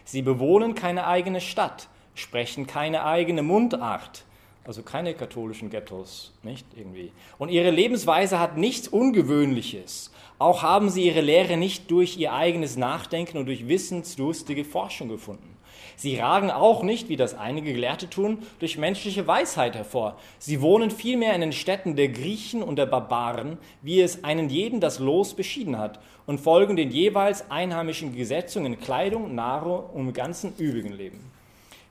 Sie 0.05 0.21
bewohnen 0.21 0.75
keine 0.75 1.07
eigene 1.07 1.41
Stadt, 1.41 1.89
sprechen 2.13 2.67
keine 2.67 3.03
eigene 3.03 3.41
Mundart, 3.41 4.23
also 4.65 4.83
keine 4.83 5.13
katholischen 5.13 5.69
Ghettos, 5.69 6.31
nicht 6.43 6.65
irgendwie. 6.75 7.11
Und 7.37 7.49
ihre 7.49 7.71
Lebensweise 7.71 8.39
hat 8.39 8.57
nichts 8.57 8.87
Ungewöhnliches. 8.87 10.11
Auch 10.39 10.61
haben 10.61 10.89
sie 10.89 11.05
ihre 11.05 11.21
Lehre 11.21 11.57
nicht 11.57 11.91
durch 11.91 12.17
ihr 12.17 12.33
eigenes 12.33 12.77
Nachdenken 12.77 13.37
und 13.37 13.47
durch 13.47 13.67
wissensdurstige 13.67 14.63
Forschung 14.63 15.09
gefunden. 15.09 15.57
Sie 15.95 16.17
ragen 16.17 16.51
auch 16.51 16.83
nicht, 16.83 17.09
wie 17.09 17.15
das 17.15 17.37
einige 17.37 17.73
Gelehrte 17.73 18.09
tun, 18.09 18.39
durch 18.59 18.77
menschliche 18.77 19.27
Weisheit 19.27 19.75
hervor. 19.75 20.17
Sie 20.39 20.61
wohnen 20.61 20.91
vielmehr 20.91 21.33
in 21.33 21.41
den 21.41 21.53
Städten 21.53 21.95
der 21.95 22.09
Griechen 22.09 22.63
und 22.63 22.77
der 22.77 22.85
Barbaren, 22.85 23.57
wie 23.81 24.01
es 24.01 24.23
einen 24.23 24.49
jeden 24.49 24.79
das 24.79 24.99
Los 24.99 25.33
beschieden 25.33 25.77
hat, 25.77 25.99
und 26.25 26.39
folgen 26.39 26.75
den 26.75 26.91
jeweils 26.91 27.49
einheimischen 27.51 28.15
Gesetzungen 28.15 28.73
in 28.73 28.79
Kleidung, 28.79 29.35
Nahrung 29.35 29.85
und 29.93 30.07
im 30.07 30.13
ganzen 30.13 30.53
übrigen 30.57 30.93
Leben. 30.93 31.19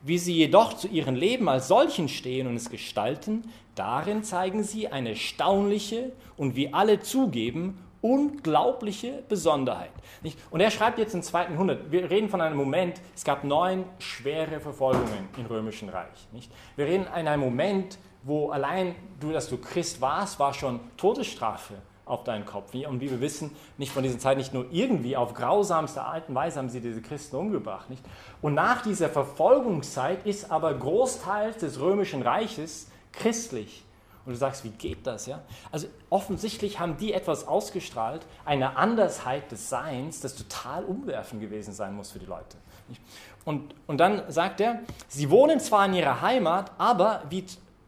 Wie 0.03 0.19
sie 0.19 0.35
jedoch 0.35 0.75
zu 0.75 0.89
ihrem 0.89 1.15
Leben 1.15 1.49
als 1.49 1.69
solchen 1.69 2.09
stehen 2.09 2.49
und 2.49 2.57
es 2.57 2.71
gestalten, 2.71 3.45
darin 3.75 4.25
zeigen 4.25 4.65
sie 4.65 4.89
eine 4.89 5.11
erstaunliche 5.11 6.13
und 6.37 6.57
wie 6.57 6.73
alle 6.73 7.01
zugeben, 7.01 7.79
unglaubliche 8.03 9.23
Besonderheit. 9.29 9.93
Und 10.51 10.61
er 10.61 10.71
schreibt 10.71 10.99
jetzt 10.99 11.15
im 11.15 11.23
zweiten 11.23 11.53
Jahrhundert, 11.53 11.91
wir 11.91 12.11
reden 12.11 12.29
von 12.29 12.41
einem 12.41 12.57
Moment, 12.57 13.01
es 13.15 13.25
gab 13.25 13.45
neun 13.45 13.85
schwere 13.99 14.61
Verfolgungen 14.61 15.29
im 15.39 15.47
Römischen 15.47 15.89
Reich. 15.89 16.29
Wir 16.77 16.87
reden 16.87 17.07
in 17.17 17.29
einem 17.29 17.41
Moment, 17.41 17.99
wo 18.25 18.51
allein 18.51 18.95
du, 19.21 19.33
dass 19.33 19.49
du 19.49 19.57
Christ 19.57 20.01
warst, 20.01 20.39
war 20.39 20.53
schon 20.53 20.81
Todesstrafe 20.97 21.75
auf 22.05 22.25
deinen 22.25 22.45
Kopf. 22.45 22.75
Und 22.75 23.01
wie 23.01 23.11
wir 23.11 23.21
wissen, 23.21 23.55
nicht 23.79 23.93
von 23.93 24.03
dieser 24.03 24.19
Zeit 24.19 24.37
nicht 24.37 24.53
nur 24.53 24.67
irgendwie 24.71 25.17
auf 25.17 25.35
grausamste 25.35 26.03
Art 26.03 26.29
und 26.29 26.35
Weise 26.35 26.59
haben 26.59 26.69
sie 26.69 26.81
diese 26.81 27.01
Christen 27.01 27.37
umgebracht. 27.37 27.87
Und 28.41 28.55
nach 28.55 28.83
dieser 28.83 29.09
Verfolgungszeit 29.09 30.27
ist 30.27 30.51
aber 30.51 30.75
Großteil 30.75 31.53
des 31.53 31.81
römischen 31.81 32.23
Reiches 32.23 32.91
christlich. 33.13 33.85
Und 34.25 34.33
du 34.33 34.39
sagst, 34.39 34.63
wie 34.65 34.71
geht 34.71 35.07
das? 35.07 35.27
Ja? 35.27 35.41
Also 35.73 35.89
offensichtlich 36.11 36.79
haben 36.79 36.97
die 36.97 37.13
etwas 37.13 37.47
ausgestrahlt, 37.47 38.25
eine 38.45 38.77
Andersheit 38.77 39.51
des 39.51 39.69
Seins, 39.69 40.21
das 40.21 40.37
total 40.37 40.85
umwerfend 40.85 41.41
gewesen 41.41 41.73
sein 41.73 41.95
muss 41.95 42.13
für 42.13 42.21
die 42.21 42.27
Leute. 42.27 42.57
Und, 43.45 43.75
und 43.89 43.99
dann 43.99 44.23
sagt 44.31 44.61
er, 44.61 44.81
sie 45.09 45.31
wohnen 45.31 45.59
zwar 45.59 45.87
in 45.87 45.95
ihrer 45.95 46.21
Heimat, 46.21 46.71
aber 46.79 47.25
wie, 47.29 47.45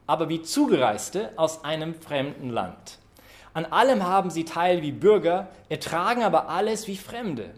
aber 0.06 0.28
wie 0.28 0.42
Zugereiste 0.42 1.30
aus 1.36 1.64
einem 1.64 1.94
fremden 1.94 2.50
Land. 2.50 2.98
An 3.52 3.66
allem 3.66 4.02
haben 4.02 4.30
sie 4.30 4.44
teil 4.44 4.82
wie 4.82 4.90
Bürger, 4.90 5.46
ertragen 5.68 6.24
aber 6.24 6.48
alles 6.48 6.88
wie 6.88 6.96
Fremde. 6.96 7.50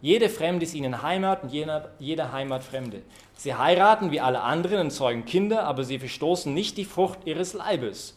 Jede 0.00 0.28
Fremde 0.28 0.64
ist 0.64 0.74
ihnen 0.74 1.02
Heimat 1.02 1.42
und 1.42 1.48
jeder, 1.50 1.90
jede 1.98 2.30
Heimat 2.32 2.62
Fremde. 2.62 3.02
Sie 3.36 3.54
heiraten 3.54 4.12
wie 4.12 4.20
alle 4.20 4.42
anderen 4.42 4.78
und 4.80 4.90
zeugen 4.92 5.24
Kinder, 5.24 5.64
aber 5.64 5.82
sie 5.82 5.98
verstoßen 5.98 6.54
nicht 6.54 6.76
die 6.76 6.84
Frucht 6.84 7.18
ihres 7.24 7.52
Leibes. 7.52 8.16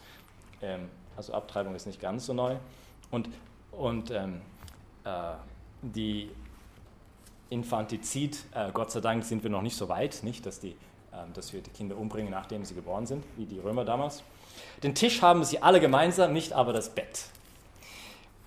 Ähm, 0.64 0.88
also 1.16 1.32
Abtreibung 1.32 1.74
ist 1.74 1.86
nicht 1.86 2.00
ganz 2.00 2.26
so 2.26 2.32
neu. 2.32 2.56
Und, 3.10 3.28
und 3.72 4.10
ähm, 4.10 4.40
äh, 5.04 5.34
die 5.82 6.30
Infantizid, 7.50 8.38
äh, 8.54 8.70
Gott 8.72 8.90
sei 8.90 9.00
Dank 9.00 9.24
sind 9.24 9.42
wir 9.42 9.50
noch 9.50 9.62
nicht 9.62 9.76
so 9.76 9.88
weit, 9.88 10.22
nicht, 10.22 10.44
dass, 10.46 10.60
die, 10.60 10.70
äh, 10.70 11.16
dass 11.34 11.52
wir 11.52 11.60
die 11.60 11.70
Kinder 11.70 11.96
umbringen, 11.96 12.30
nachdem 12.30 12.64
sie 12.64 12.74
geboren 12.74 13.06
sind, 13.06 13.24
wie 13.36 13.46
die 13.46 13.58
Römer 13.58 13.84
damals. 13.84 14.22
Den 14.82 14.94
Tisch 14.94 15.22
haben 15.22 15.44
sie 15.44 15.62
alle 15.62 15.80
gemeinsam, 15.80 16.32
nicht 16.32 16.52
aber 16.52 16.72
das 16.72 16.90
Bett. 16.90 17.26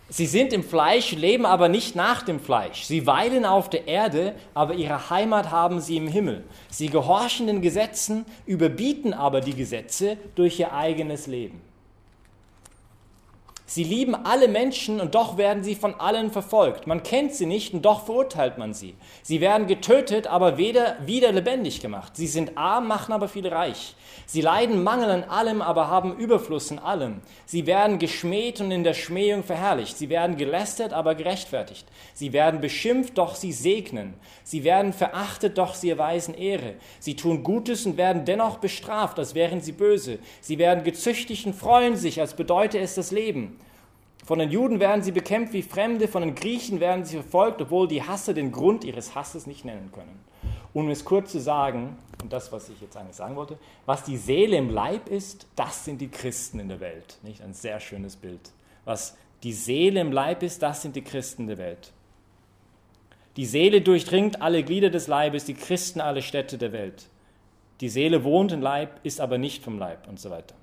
Sie 0.09 0.25
sind 0.25 0.53
im 0.53 0.63
Fleisch, 0.63 1.11
leben 1.11 1.45
aber 1.45 1.67
nicht 1.67 1.95
nach 1.95 2.21
dem 2.21 2.39
Fleisch. 2.39 2.83
Sie 2.83 3.05
weilen 3.05 3.43
auf 3.43 3.69
der 3.69 3.89
Erde, 3.89 4.35
aber 4.53 4.73
ihre 4.73 5.09
Heimat 5.09 5.51
haben 5.51 5.81
sie 5.81 5.97
im 5.97 6.07
Himmel. 6.07 6.45
Sie 6.69 6.87
gehorchen 6.87 7.47
den 7.47 7.61
Gesetzen, 7.61 8.25
überbieten 8.45 9.13
aber 9.13 9.41
die 9.41 9.53
Gesetze 9.53 10.17
durch 10.35 10.59
ihr 10.59 10.71
eigenes 10.71 11.27
Leben. 11.27 11.61
Sie 13.69 13.83
lieben 13.83 14.15
alle 14.15 14.47
Menschen 14.47 15.01
und 15.01 15.13
doch 15.13 15.37
werden 15.37 15.61
sie 15.61 15.75
von 15.75 15.93
allen 15.95 16.31
verfolgt. 16.31 16.87
Man 16.87 17.03
kennt 17.03 17.33
sie 17.33 17.45
nicht 17.45 17.73
und 17.73 17.81
doch 17.81 18.05
verurteilt 18.05 18.57
man 18.57 18.73
sie. 18.73 18.95
Sie 19.23 19.41
werden 19.41 19.67
getötet, 19.67 20.25
aber 20.25 20.57
weder 20.57 20.95
wieder 21.05 21.33
lebendig 21.33 21.81
gemacht. 21.81 22.15
Sie 22.15 22.27
sind 22.27 22.57
arm, 22.57 22.87
machen 22.87 23.11
aber 23.11 23.27
viele 23.27 23.51
reich. 23.51 23.93
Sie 24.25 24.39
leiden 24.39 24.83
Mangel 24.83 25.09
an 25.09 25.23
allem, 25.25 25.61
aber 25.61 25.89
haben 25.89 26.15
Überfluss 26.15 26.71
in 26.71 26.79
allem. 26.79 27.19
Sie 27.45 27.65
werden 27.65 27.99
geschmäht 27.99 28.61
und 28.61 28.71
in 28.71 28.85
der 28.85 28.93
Schmähung 28.93 29.43
verherrlicht. 29.43 29.97
Sie 29.97 30.09
werden 30.09 30.37
gelästert, 30.37 30.93
aber 30.93 31.13
gerechtfertigt. 31.15 31.85
Sie 32.13 32.31
werden 32.31 32.61
beschimpft, 32.61 33.17
doch 33.17 33.35
sie 33.35 33.51
segnen. 33.51 34.13
Sie 34.45 34.63
werden 34.63 34.93
verachtet, 34.93 35.57
doch 35.57 35.75
sie 35.75 35.89
erweisen 35.89 36.35
Ehre. 36.35 36.75
Sie 36.99 37.17
tun 37.17 37.43
Gutes 37.43 37.85
und 37.85 37.97
werden 37.97 38.23
dennoch 38.23 38.59
bestraft, 38.59 39.19
als 39.19 39.35
wären 39.35 39.59
sie 39.59 39.73
böse. 39.73 40.19
Sie 40.39 40.57
werden 40.57 40.85
gezüchtigt 40.85 41.45
und 41.45 41.53
freuen 41.53 41.97
sich, 41.97 42.21
als 42.21 42.33
bedeute 42.33 42.79
es 42.79 42.95
das 42.95 43.11
Leben. 43.11 43.56
Von 44.27 44.39
den 44.39 44.51
Juden 44.51 44.81
werden 44.81 45.03
sie 45.03 45.13
bekämpft 45.13 45.53
wie 45.53 45.61
Fremde, 45.61 46.09
von 46.09 46.21
den 46.21 46.35
Griechen 46.35 46.81
werden 46.81 47.05
sie 47.05 47.15
verfolgt, 47.15 47.61
obwohl 47.61 47.87
die 47.87 48.03
Hasser 48.03 48.33
den 48.33 48.51
Grund 48.51 48.83
ihres 48.83 49.15
Hasses 49.15 49.47
nicht 49.47 49.63
nennen 49.63 49.89
können. 49.93 50.19
Um 50.73 50.89
es 50.89 51.05
kurz 51.05 51.31
zu 51.31 51.39
sagen, 51.39 51.97
und 52.21 52.33
das, 52.33 52.51
was 52.51 52.67
ich 52.67 52.81
jetzt 52.81 52.97
eigentlich 52.97 53.15
sagen 53.15 53.37
wollte, 53.37 53.57
was 53.85 54.03
die 54.03 54.17
Seele 54.17 54.57
im 54.57 54.69
Leib 54.69 55.07
ist, 55.07 55.47
das 55.55 55.85
sind 55.85 56.01
die 56.01 56.09
Christen 56.09 56.59
in 56.59 56.67
der 56.67 56.81
Welt. 56.81 57.19
Nicht 57.23 57.41
ein 57.41 57.53
sehr 57.53 57.79
schönes 57.79 58.17
Bild. 58.17 58.51
Was 58.83 59.15
die 59.43 59.53
Seele 59.53 60.01
im 60.01 60.11
Leib 60.11 60.43
ist, 60.43 60.61
das 60.61 60.81
sind 60.81 60.97
die 60.97 61.05
Christen 61.05 61.47
der 61.47 61.57
Welt. 61.57 61.93
Die 63.37 63.45
Seele 63.45 63.79
durchdringt 63.79 64.41
alle 64.41 64.61
Glieder 64.61 64.89
des 64.89 65.07
Leibes, 65.07 65.45
die 65.45 65.53
Christen 65.53 66.01
alle 66.01 66.21
Städte 66.21 66.57
der 66.57 66.73
Welt. 66.73 67.07
Die 67.79 67.87
Seele 67.87 68.25
wohnt 68.25 68.51
im 68.51 68.61
Leib, 68.61 68.99
ist 69.03 69.21
aber 69.21 69.37
nicht 69.37 69.63
vom 69.63 69.79
Leib 69.79 70.05
und 70.09 70.19
so 70.19 70.29
weiter. 70.31 70.55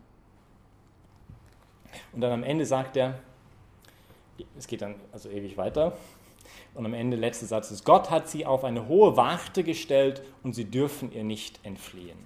Und 2.12 2.20
dann 2.20 2.32
am 2.32 2.42
Ende 2.42 2.66
sagt 2.66 2.98
er, 2.98 3.20
es 4.56 4.66
geht 4.66 4.82
dann 4.82 4.96
also 5.12 5.28
ewig 5.28 5.56
weiter. 5.56 5.96
Und 6.74 6.86
am 6.86 6.94
Ende, 6.94 7.16
letzter 7.16 7.46
Satz 7.46 7.70
ist, 7.70 7.84
Gott 7.84 8.10
hat 8.10 8.28
sie 8.28 8.46
auf 8.46 8.64
eine 8.64 8.88
hohe 8.88 9.16
Warte 9.16 9.64
gestellt 9.64 10.22
und 10.42 10.54
sie 10.54 10.64
dürfen 10.64 11.12
ihr 11.12 11.24
nicht 11.24 11.60
entfliehen. 11.64 12.18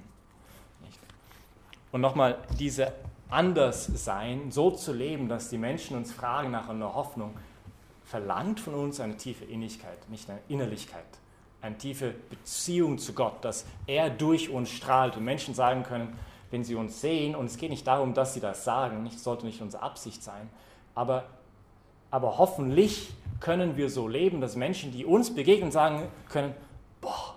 Und 1.93 2.01
nochmal, 2.01 2.39
diese 2.59 2.93
Anderssein, 3.31 4.51
so 4.51 4.71
zu 4.71 4.93
leben, 4.93 5.29
dass 5.29 5.51
die 5.51 5.59
Menschen 5.59 5.97
uns 5.97 6.13
fragen 6.13 6.51
nach 6.51 6.69
einer 6.69 6.95
Hoffnung, 6.95 7.35
verlangt 8.05 8.59
von 8.61 8.75
uns 8.75 9.01
eine 9.01 9.17
tiefe 9.17 9.45
Innigkeit, 9.45 10.09
nicht 10.09 10.29
eine 10.31 10.41
Innerlichkeit, 10.49 11.05
eine 11.61 11.77
tiefe 11.77 12.15
Beziehung 12.31 12.99
zu 12.99 13.13
Gott, 13.13 13.45
dass 13.45 13.67
er 13.87 14.09
durch 14.09 14.49
uns 14.49 14.71
strahlt 14.71 15.17
und 15.17 15.25
Menschen 15.25 15.55
sagen 15.55 15.83
können, 15.83 16.19
wenn 16.51 16.65
sie 16.65 16.75
uns 16.75 17.03
sehen, 17.03 17.35
und 17.35 17.47
es 17.47 17.59
geht 17.59 17.69
nicht 17.69 17.87
darum, 17.87 18.15
dass 18.15 18.33
sie 18.33 18.41
das 18.41 18.65
sagen, 18.65 19.03
nicht 19.03 19.21
sollte 19.21 19.45
nicht 19.45 19.61
unsere 19.61 19.83
Absicht 19.83 20.23
sein, 20.23 20.49
aber 20.95 21.25
aber 22.11 22.39
hoffentlich 22.39 23.13
können 23.41 23.77
wir 23.77 23.91
so 23.91 24.09
leben, 24.09 24.41
dass 24.41 24.57
Menschen, 24.57 24.93
die 24.93 25.05
uns 25.05 25.35
begegnen, 25.35 25.71
sagen 25.71 26.09
können, 26.29 26.55
boah, 27.01 27.37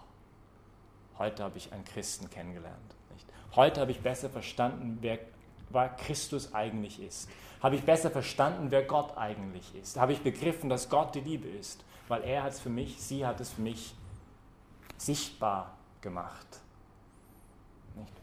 heute 1.18 1.44
habe 1.44 1.58
ich 1.58 1.72
einen 1.74 1.86
Christen 1.86 2.30
kennengelernt. 2.30 2.78
Nicht? 3.14 3.28
Heute 3.56 3.82
habe 3.82 3.92
ich 3.92 4.00
besser 4.00 4.30
verstanden, 4.30 4.98
wer, 5.02 5.20
wer 5.70 5.90
Christus 5.90 6.54
eigentlich 6.54 7.02
ist. 7.02 7.30
Habe 7.62 7.76
ich 7.76 7.84
besser 7.84 8.10
verstanden, 8.10 8.72
wer 8.72 8.84
Gott 8.84 9.18
eigentlich 9.18 9.76
ist. 9.76 10.00
Habe 10.00 10.14
ich 10.14 10.22
begriffen, 10.22 10.70
dass 10.70 10.90
Gott 10.90 11.14
die 11.14 11.20
Liebe 11.20 11.48
ist, 11.48 11.84
weil 12.08 12.24
er 12.24 12.44
hat 12.44 12.54
es 12.54 12.60
für 12.60 12.70
mich, 12.70 13.00
sie 13.00 13.26
hat 13.26 13.40
es 13.40 13.52
für 13.52 13.62
mich 13.62 13.94
sichtbar 14.98 15.76
gemacht. 16.02 16.48
Nicht? 17.96 18.14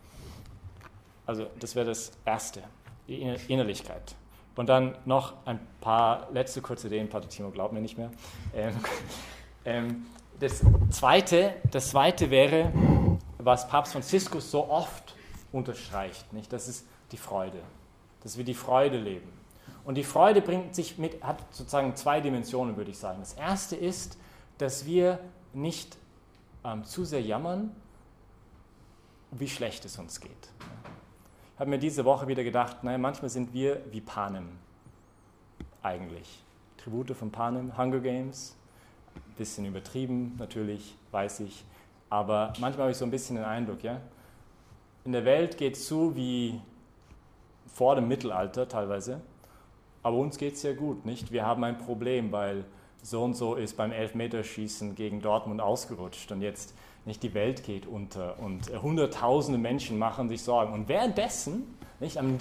Also 1.27 1.47
das 1.61 1.77
wäre 1.77 1.87
das 1.87 2.13
Erste, 2.25 2.65
die 3.07 3.21
Innerlichkeit. 3.49 4.17
Und 4.59 4.69
dann 4.69 4.97
noch 5.05 5.35
ein 5.47 5.61
paar 5.81 6.27
letzte 6.33 6.61
kurze 6.61 6.89
Ideen, 6.89 7.09
Pater 7.09 7.29
Timo 7.29 7.51
glaubt 7.51 7.73
mir 7.73 7.81
nicht 7.81 7.97
mehr. 7.97 8.11
Ähm, 8.53 8.75
ähm, 9.65 10.07
das, 10.41 10.63
zweite, 10.91 11.55
das 11.71 11.91
zweite 11.91 12.29
wäre, 12.29 12.73
was 13.39 13.69
Papst 13.69 13.93
Franziskus 13.93 14.51
so 14.51 14.69
oft 14.69 15.15
unterstreicht, 15.53 16.33
nicht? 16.33 16.53
das 16.53 16.67
ist 16.67 16.85
die 17.13 17.19
Freude, 17.19 17.61
dass 18.25 18.37
wir 18.37 18.45
die 18.45 18.55
Freude 18.55 18.99
leben. 18.99 19.31
Und 19.85 19.95
die 19.95 20.03
Freude 20.03 20.43
bringt 20.43 20.75
sich 20.75 20.99
mit, 20.99 21.23
hat 21.23 21.39
sozusagen 21.53 21.95
zwei 21.95 22.21
Dimensionen, 22.21 22.77
würde 22.77 22.91
ich 22.91 22.99
sagen. 22.99 23.21
Das 23.21 23.35
erste 23.35 23.77
ist, 23.77 24.19
dass 24.59 24.85
wir 24.85 25.21
nicht 25.55 25.97
ähm, 26.65 26.83
zu 26.83 27.05
sehr 27.05 27.23
jammern, 27.23 27.71
wie 29.31 29.49
schlecht 29.49 29.85
es 29.85 30.01
uns 30.01 30.21
geht 30.21 30.49
habe 31.59 31.71
mir 31.71 31.79
diese 31.79 32.05
Woche 32.05 32.29
wieder 32.29 32.45
gedacht, 32.45 32.85
naja, 32.85 32.99
manchmal 32.99 33.31
sind 33.31 33.53
wir 33.53 33.81
wie 33.91 34.01
Panem 34.01 34.49
eigentlich. 35.83 36.43
Tribute 36.77 37.17
von 37.17 37.31
Panem, 37.31 37.77
Hunger 37.77 38.01
Games, 38.01 38.57
bisschen 39.37 39.65
übertrieben 39.65 40.37
natürlich, 40.39 40.97
weiß 41.11 41.41
ich, 41.41 41.65
aber 42.11 42.53
manchmal 42.59 42.85
habe 42.85 42.91
ich 42.93 42.97
so 42.97 43.05
ein 43.05 43.11
bisschen 43.11 43.37
den 43.37 43.45
Eindruck, 43.45 43.83
ja, 43.83 44.01
in 45.05 45.13
der 45.13 45.25
Welt 45.25 45.57
geht 45.57 45.75
es 45.75 45.87
zu 45.87 46.15
wie 46.17 46.61
vor 47.67 47.95
dem 47.95 48.09
Mittelalter 48.09 48.69
teilweise 48.69 49.21
aber 50.03 50.17
uns 50.17 50.39
geht 50.39 50.55
es 50.55 50.63
ja 50.63 50.73
gut, 50.73 51.05
nicht? 51.05 51.33
Wir 51.33 51.45
haben 51.45 51.63
ein 51.65 51.79
Problem, 51.79 52.33
weil 52.33 52.65
so 53.03 53.23
und 53.23 53.35
so 53.35 53.55
ist 53.55 53.77
beim 53.77 53.93
Elfmeterschießen 53.93 54.95
gegen 54.95 55.21
Dortmund 55.21 55.61
ausgerutscht 55.61 56.33
und 56.33 56.41
jetzt 56.41 56.75
nicht 57.09 57.23
die 57.23 57.35
Welt 57.35 57.65
geht 57.65 57.87
unter 57.87 58.39
und 58.39 58.71
hunderttausende 58.71 59.59
Menschen 59.59 59.99
machen 59.99 60.29
sich 60.29 60.43
Sorgen. 60.43 60.73
Und 60.73 60.89
währenddessen, 60.89 61.77
nicht, 61.99 62.19
am 62.19 62.39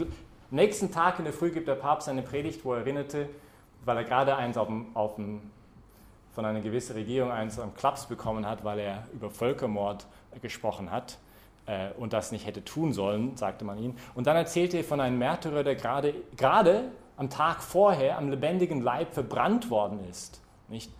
nächsten 0.51 0.91
Tag 0.91 1.17
in 1.17 1.25
der 1.25 1.33
Früh 1.33 1.51
gibt 1.51 1.67
der 1.67 1.75
Papst 1.75 2.07
eine 2.09 2.21
Predigt, 2.21 2.63
wo 2.63 2.73
er 2.73 2.79
erinnerte, 2.79 3.29
weil 3.85 3.97
er 3.97 4.03
gerade 4.03 4.35
eins 4.35 4.57
auf 4.57 4.67
dem, 4.67 4.87
auf 4.93 5.15
dem, 5.15 5.41
von 6.33 6.45
einer 6.45 6.59
gewissen 6.59 6.93
Regierung 6.93 7.31
eins 7.31 7.57
am 7.57 7.73
Klaps 7.73 8.05
bekommen 8.05 8.45
hat, 8.45 8.63
weil 8.63 8.79
er 8.79 9.07
über 9.13 9.31
Völkermord 9.31 10.05
gesprochen 10.41 10.91
hat 10.91 11.17
äh, 11.65 11.91
und 11.97 12.11
das 12.11 12.33
nicht 12.33 12.45
hätte 12.45 12.63
tun 12.63 12.91
sollen, 12.91 13.37
sagte 13.37 13.63
man 13.63 13.79
ihm. 13.79 13.95
Und 14.15 14.27
dann 14.27 14.35
erzählte 14.35 14.77
er 14.77 14.83
von 14.83 14.99
einem 14.99 15.17
Märtyrer, 15.17 15.63
der 15.63 15.75
gerade, 15.75 16.13
gerade 16.35 16.91
am 17.15 17.29
Tag 17.29 17.63
vorher 17.63 18.17
am 18.17 18.29
lebendigen 18.29 18.81
Leib 18.81 19.13
verbrannt 19.13 19.69
worden 19.69 20.01
ist. 20.09 20.41
Nicht? 20.67 20.91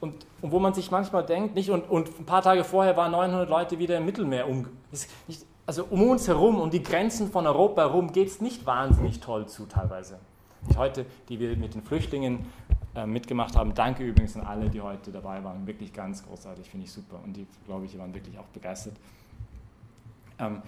Und, 0.00 0.14
und, 0.40 0.50
wo 0.50 0.58
man 0.58 0.72
sich 0.72 0.90
manchmal 0.90 1.24
denkt, 1.24 1.54
nicht, 1.54 1.70
und, 1.70 1.88
und 1.90 2.18
ein 2.18 2.24
paar 2.24 2.42
Tage 2.42 2.64
vorher 2.64 2.96
waren 2.96 3.12
900 3.12 3.48
Leute 3.48 3.78
wieder 3.78 3.98
im 3.98 4.06
Mittelmeer 4.06 4.48
um. 4.48 4.66
Nicht, 4.90 5.46
also 5.66 5.84
um 5.90 6.02
uns 6.08 6.26
herum, 6.26 6.58
um 6.60 6.70
die 6.70 6.82
Grenzen 6.82 7.30
von 7.30 7.46
Europa 7.46 7.82
herum, 7.82 8.12
geht 8.12 8.28
es 8.28 8.40
nicht 8.40 8.66
wahnsinnig 8.66 9.20
toll 9.20 9.46
zu 9.46 9.66
teilweise. 9.66 10.18
Nicht 10.66 10.78
heute, 10.78 11.06
die 11.28 11.38
wir 11.38 11.56
mit 11.56 11.74
den 11.74 11.82
Flüchtlingen 11.82 12.46
äh, 12.94 13.06
mitgemacht 13.06 13.56
haben, 13.56 13.74
danke 13.74 14.02
übrigens 14.02 14.36
an 14.36 14.42
alle, 14.42 14.68
die 14.68 14.80
heute 14.80 15.12
dabei 15.12 15.44
waren. 15.44 15.66
Wirklich 15.66 15.92
ganz 15.92 16.26
großartig, 16.26 16.68
finde 16.68 16.86
ich 16.86 16.92
super. 16.92 17.20
Und 17.22 17.36
die, 17.36 17.46
glaube 17.66 17.84
ich, 17.84 17.96
waren 17.98 18.12
wirklich 18.14 18.38
auch 18.38 18.46
begeistert. 18.46 18.96
Ähm, 20.38 20.62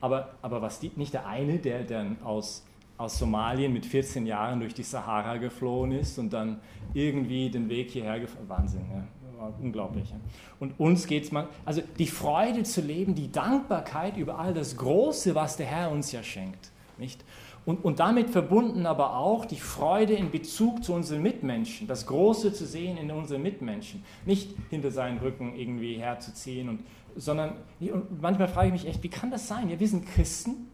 aber, 0.00 0.30
aber 0.42 0.60
was 0.60 0.80
die, 0.80 0.90
nicht 0.96 1.14
der 1.14 1.26
eine, 1.26 1.58
der 1.58 1.84
dann 1.84 2.16
aus 2.24 2.64
aus 3.02 3.18
Somalien 3.18 3.72
mit 3.72 3.84
14 3.84 4.26
Jahren 4.26 4.60
durch 4.60 4.74
die 4.74 4.84
Sahara 4.84 5.36
geflohen 5.36 5.92
ist 5.92 6.18
und 6.18 6.32
dann 6.32 6.60
irgendwie 6.94 7.50
den 7.50 7.68
Weg 7.68 7.90
hierher 7.90 8.20
gefahren. 8.20 8.48
Wahnsinn, 8.48 8.82
ja. 8.94 9.52
unglaublich. 9.60 10.14
Und 10.60 10.78
uns 10.78 11.06
geht 11.06 11.24
es 11.24 11.32
mal, 11.32 11.48
also 11.64 11.82
die 11.98 12.06
Freude 12.06 12.62
zu 12.62 12.80
leben, 12.80 13.14
die 13.14 13.30
Dankbarkeit 13.30 14.16
über 14.16 14.38
all 14.38 14.54
das 14.54 14.76
Große, 14.76 15.34
was 15.34 15.56
der 15.56 15.66
Herr 15.66 15.90
uns 15.90 16.12
ja 16.12 16.22
schenkt. 16.22 16.70
Nicht? 16.96 17.24
Und, 17.64 17.84
und 17.84 18.00
damit 18.00 18.30
verbunden 18.30 18.86
aber 18.86 19.16
auch 19.16 19.44
die 19.44 19.58
Freude 19.58 20.14
in 20.14 20.30
Bezug 20.30 20.82
zu 20.82 20.94
unseren 20.94 21.22
Mitmenschen, 21.22 21.86
das 21.86 22.06
Große 22.06 22.52
zu 22.52 22.66
sehen 22.66 22.96
in 22.98 23.10
unseren 23.10 23.42
Mitmenschen. 23.42 24.04
Nicht 24.26 24.54
hinter 24.70 24.90
seinen 24.90 25.18
Rücken 25.18 25.54
irgendwie 25.54 25.94
herzuziehen, 25.94 26.68
und, 26.68 26.80
sondern 27.16 27.54
und 27.80 28.20
manchmal 28.20 28.48
frage 28.48 28.68
ich 28.68 28.72
mich 28.72 28.86
echt, 28.86 29.02
wie 29.02 29.08
kann 29.08 29.30
das 29.30 29.46
sein? 29.46 29.68
Ja, 29.70 29.78
wir 29.78 29.88
sind 29.88 30.06
Christen 30.06 30.71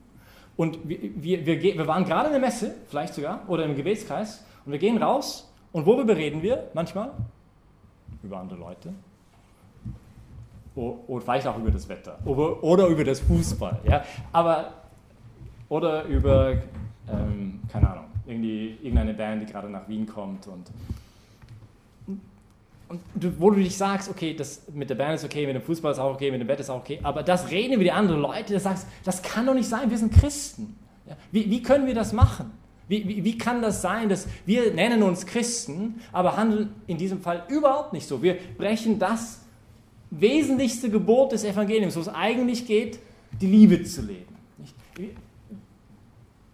und 0.58 0.88
wir, 0.88 1.46
wir, 1.46 1.62
wir, 1.62 1.86
waren 1.86 2.04
gerade 2.04 2.26
in 2.26 2.32
der 2.32 2.40
Messe, 2.40 2.74
vielleicht 2.88 3.14
sogar, 3.14 3.48
oder 3.48 3.64
im 3.64 3.76
Gebetskreis, 3.76 4.44
und 4.66 4.72
wir 4.72 4.80
gehen 4.80 5.00
raus 5.00 5.48
und 5.70 5.86
worüber 5.86 6.16
reden 6.16 6.42
wir 6.42 6.68
manchmal? 6.74 7.12
Über 8.24 8.40
andere 8.40 8.58
Leute. 8.58 8.92
Oder 10.74 11.20
vielleicht 11.20 11.46
auch 11.46 11.56
über 11.58 11.70
das 11.70 11.88
Wetter. 11.88 12.18
Oder 12.26 12.88
über 12.88 13.04
das 13.04 13.20
Fußball. 13.20 13.78
Ja? 13.84 14.02
Aber, 14.32 14.72
oder 15.68 16.04
über, 16.06 16.54
ähm, 17.08 17.60
keine 17.70 17.90
Ahnung, 17.90 18.06
irgendwie, 18.26 18.78
irgendeine 18.82 19.14
Band, 19.14 19.42
die 19.42 19.52
gerade 19.52 19.70
nach 19.70 19.88
Wien 19.88 20.06
kommt 20.06 20.48
und 20.48 20.72
und 22.88 23.01
du, 23.14 23.38
wo 23.38 23.51
du 23.51 23.57
dich 23.57 23.77
sagst, 23.77 24.09
okay, 24.09 24.35
das 24.35 24.62
mit 24.72 24.88
der 24.88 24.94
Band 24.94 25.16
ist 25.16 25.24
okay, 25.24 25.46
mit 25.46 25.55
dem 25.55 25.62
Fußball 25.62 25.92
ist 25.92 25.98
auch 25.98 26.14
okay, 26.14 26.31
mit 26.31 26.40
dem 26.40 26.46
Bett 26.46 26.61
ist 26.61 26.70
auch 26.70 26.81
okay, 26.81 26.98
aber 27.03 27.22
das 27.22 27.51
reden 27.51 27.74
über 27.74 27.85
die 27.85 27.92
anderen 27.92 28.20
Leute, 28.20 28.55
das 28.55 28.62
sagst, 28.62 28.87
das 29.05 29.22
kann 29.22 29.46
doch 29.46 29.55
nicht 29.55 29.68
sein, 29.68 29.90
wir 29.90 29.98
sind 29.98 30.12
Christen. 30.12 30.77
Ja, 31.07 31.16
wie, 31.31 31.51
wie, 31.51 31.62
können 31.62 31.87
wir 31.87 31.94
das 31.94 32.12
machen? 32.12 32.51
Wie, 32.87 33.07
wie, 33.07 33.24
wie, 33.24 33.37
kann 33.37 33.61
das 33.61 33.83
sein, 33.83 34.09
dass 34.09 34.27
wir 34.46 34.72
nennen 34.72 35.03
uns 35.03 35.27
Christen, 35.27 36.01
aber 36.12 36.37
handeln 36.37 36.74
in 36.87 36.96
diesem 36.96 37.20
Fall 37.20 37.44
überhaupt 37.48 37.92
nicht 37.92 38.09
so? 38.09 38.22
Wir 38.22 38.37
brechen 38.57 38.98
das 38.98 39.40
wesentlichste 40.11 40.88
Gebot 40.88 41.33
des 41.33 41.44
Evangeliums, 41.44 41.96
wo 41.96 42.01
es 42.01 42.09
eigentlich 42.09 42.66
geht, 42.66 42.98
die 43.38 43.46
Liebe 43.46 43.83
zu 43.85 44.03
leben. 44.03 44.35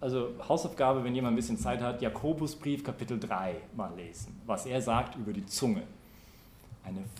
Also 0.01 0.31
Hausaufgabe, 0.47 1.03
wenn 1.03 1.15
jemand 1.15 1.33
ein 1.33 1.37
bisschen 1.37 1.57
Zeit 1.57 1.81
hat, 1.81 2.01
Jakobusbrief 2.01 2.83
Kapitel 2.83 3.17
3 3.17 3.55
mal 3.75 3.91
lesen, 3.95 4.39
was 4.45 4.65
er 4.65 4.81
sagt 4.81 5.15
über 5.15 5.31
die 5.31 5.45
Zunge 5.45 5.83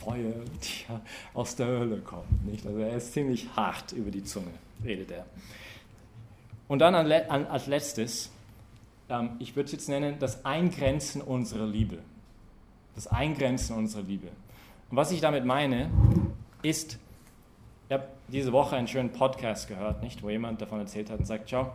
Feuer, 0.05 0.33
die 0.63 0.93
aus 1.33 1.55
der 1.55 1.67
Hölle 1.67 1.97
kommt. 1.97 2.45
Nicht? 2.45 2.65
Also 2.65 2.79
er 2.79 2.95
ist 2.95 3.13
ziemlich 3.13 3.49
hart 3.55 3.91
über 3.91 4.11
die 4.11 4.23
Zunge, 4.23 4.51
redet 4.83 5.11
er. 5.11 5.25
Und 6.67 6.79
dann 6.79 6.95
als 6.95 7.67
letztes, 7.67 8.31
ähm, 9.09 9.31
ich 9.39 9.55
würde 9.55 9.65
es 9.65 9.71
jetzt 9.71 9.89
nennen, 9.89 10.17
das 10.19 10.45
Eingrenzen 10.45 11.21
unserer 11.21 11.67
Liebe. 11.67 11.97
Das 12.95 13.07
Eingrenzen 13.07 13.75
unserer 13.75 14.03
Liebe. 14.03 14.27
Und 14.89 14.97
was 14.97 15.11
ich 15.11 15.21
damit 15.21 15.45
meine, 15.45 15.89
ist, 16.61 16.97
ich 17.87 17.93
habe 17.93 18.07
diese 18.29 18.51
Woche 18.51 18.75
einen 18.75 18.87
schönen 18.87 19.11
Podcast 19.11 19.67
gehört, 19.67 20.01
nicht, 20.01 20.23
wo 20.23 20.29
jemand 20.29 20.61
davon 20.61 20.79
erzählt 20.79 21.09
hat 21.09 21.19
und 21.19 21.25
sagt, 21.25 21.49
schau, 21.49 21.71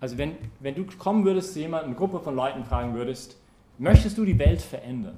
also 0.00 0.18
wenn, 0.18 0.36
wenn 0.60 0.74
du 0.74 0.84
kommen 0.98 1.24
würdest 1.24 1.52
zu 1.52 1.60
jemandem, 1.60 1.90
eine 1.90 1.96
Gruppe 1.96 2.20
von 2.20 2.34
Leuten 2.34 2.64
fragen 2.64 2.94
würdest, 2.94 3.36
möchtest 3.78 4.18
du 4.18 4.24
die 4.24 4.38
Welt 4.38 4.60
verändern? 4.60 5.16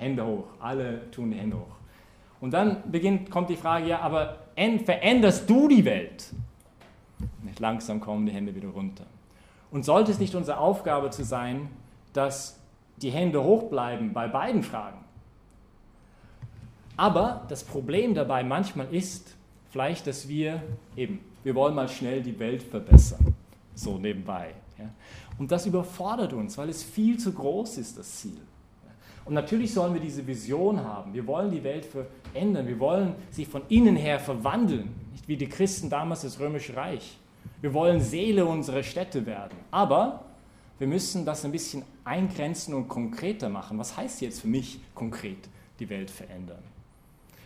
Hände 0.00 0.26
hoch, 0.26 0.44
alle 0.58 1.10
tun 1.10 1.30
die 1.30 1.38
Hände 1.38 1.56
hoch. 1.56 1.76
Und 2.40 2.52
dann 2.52 2.90
beginnt, 2.90 3.30
kommt 3.30 3.50
die 3.50 3.56
Frage, 3.56 3.86
ja, 3.86 4.00
aber 4.00 4.38
veränderst 4.56 5.48
du 5.48 5.68
die 5.68 5.84
Welt? 5.84 6.32
Nicht 7.42 7.60
langsam 7.60 8.00
kommen 8.00 8.26
die 8.26 8.32
Hände 8.32 8.54
wieder 8.54 8.68
runter. 8.68 9.04
Und 9.70 9.84
sollte 9.84 10.10
es 10.10 10.18
nicht 10.18 10.34
unsere 10.34 10.58
Aufgabe 10.58 11.10
zu 11.10 11.22
sein, 11.22 11.68
dass 12.12 12.58
die 12.96 13.10
Hände 13.10 13.42
hoch 13.44 13.64
bleiben 13.70 14.12
bei 14.12 14.26
beiden 14.26 14.62
Fragen? 14.62 14.98
Aber 16.96 17.44
das 17.48 17.62
Problem 17.62 18.14
dabei 18.14 18.42
manchmal 18.42 18.92
ist 18.92 19.36
vielleicht, 19.70 20.06
dass 20.06 20.28
wir 20.28 20.62
eben, 20.96 21.20
wir 21.42 21.54
wollen 21.54 21.74
mal 21.74 21.88
schnell 21.88 22.22
die 22.22 22.38
Welt 22.38 22.62
verbessern, 22.62 23.34
so 23.74 23.96
nebenbei. 23.96 24.54
Ja? 24.78 24.90
Und 25.38 25.50
das 25.50 25.66
überfordert 25.66 26.32
uns, 26.32 26.58
weil 26.58 26.68
es 26.68 26.82
viel 26.82 27.18
zu 27.18 27.32
groß 27.32 27.78
ist, 27.78 27.98
das 27.98 28.18
Ziel. 28.18 28.40
Und 29.30 29.34
natürlich 29.34 29.72
sollen 29.72 29.94
wir 29.94 30.00
diese 30.00 30.26
Vision 30.26 30.82
haben. 30.82 31.14
Wir 31.14 31.24
wollen 31.24 31.52
die 31.52 31.62
Welt 31.62 31.86
verändern. 31.86 32.66
Wir 32.66 32.80
wollen 32.80 33.14
sie 33.30 33.44
von 33.44 33.62
innen 33.68 33.94
her 33.94 34.18
verwandeln. 34.18 34.92
Nicht 35.12 35.28
wie 35.28 35.36
die 35.36 35.48
Christen 35.48 35.88
damals 35.88 36.22
das 36.22 36.40
Römische 36.40 36.74
Reich. 36.74 37.16
Wir 37.60 37.72
wollen 37.72 38.00
Seele 38.00 38.44
unserer 38.44 38.82
Städte 38.82 39.26
werden. 39.26 39.56
Aber 39.70 40.24
wir 40.80 40.88
müssen 40.88 41.24
das 41.24 41.44
ein 41.44 41.52
bisschen 41.52 41.84
eingrenzen 42.02 42.74
und 42.74 42.88
konkreter 42.88 43.48
machen. 43.48 43.78
Was 43.78 43.96
heißt 43.96 44.20
jetzt 44.20 44.40
für 44.40 44.48
mich 44.48 44.80
konkret 44.96 45.48
die 45.78 45.88
Welt 45.88 46.10
verändern? 46.10 46.64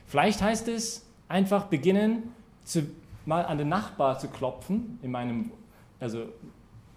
Vielleicht 0.06 0.40
heißt 0.40 0.68
es 0.68 1.04
einfach 1.28 1.64
beginnen, 1.64 2.32
zu, 2.64 2.84
mal 3.26 3.44
an 3.44 3.58
den 3.58 3.68
Nachbar 3.68 4.18
zu 4.18 4.28
klopfen, 4.28 4.98
in 5.02 5.10
meinem, 5.10 5.50
also 6.00 6.30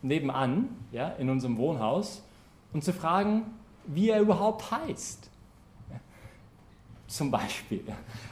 nebenan, 0.01 0.69
ja, 0.93 1.09
in 1.09 1.29
unserem 1.29 1.57
Wohnhaus, 1.57 2.23
und 2.71 2.85
zu 2.85 2.93
fragen, 2.93 3.47
wie 3.87 4.09
er 4.09 4.21
überhaupt 4.21 4.71
heißt. 4.71 5.29
Zum 7.07 7.31
Beispiel. 7.31 7.83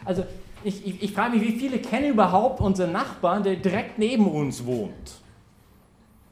Also 0.03 0.25
ich, 0.63 0.85
ich, 0.85 1.03
ich 1.03 1.11
frage 1.11 1.37
mich, 1.37 1.47
wie 1.47 1.59
viele 1.59 1.79
kennen 1.79 2.11
überhaupt 2.11 2.61
unseren 2.61 2.91
Nachbarn, 2.91 3.43
der 3.43 3.55
direkt 3.55 3.97
neben 3.97 4.27
uns 4.27 4.65
wohnt? 4.65 5.21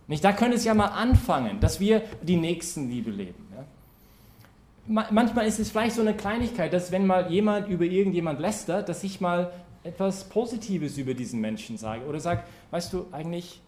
Nicht, 0.07 0.23
da 0.23 0.33
könnte 0.33 0.57
es 0.57 0.65
ja 0.65 0.73
mal 0.73 0.87
anfangen, 0.87 1.59
dass 1.59 1.79
wir 1.79 2.01
die 2.21 2.35
Nächstenliebe 2.35 3.09
leben. 3.09 3.47
Ja? 3.55 5.07
Manchmal 5.11 5.47
ist 5.47 5.59
es 5.59 5.71
vielleicht 5.71 5.95
so 5.95 6.01
eine 6.01 6.13
Kleinigkeit, 6.13 6.73
dass 6.73 6.91
wenn 6.91 7.07
mal 7.07 7.31
jemand 7.31 7.69
über 7.69 7.85
irgendjemand 7.85 8.39
lästert, 8.39 8.89
dass 8.89 9.03
ich 9.03 9.21
mal 9.21 9.51
etwas 9.83 10.25
Positives 10.25 10.97
über 10.97 11.13
diesen 11.13 11.39
Menschen 11.39 11.77
sage 11.77 12.05
oder 12.05 12.19
sage, 12.19 12.43
weißt 12.71 12.91
du, 12.93 13.05
eigentlich 13.11 13.61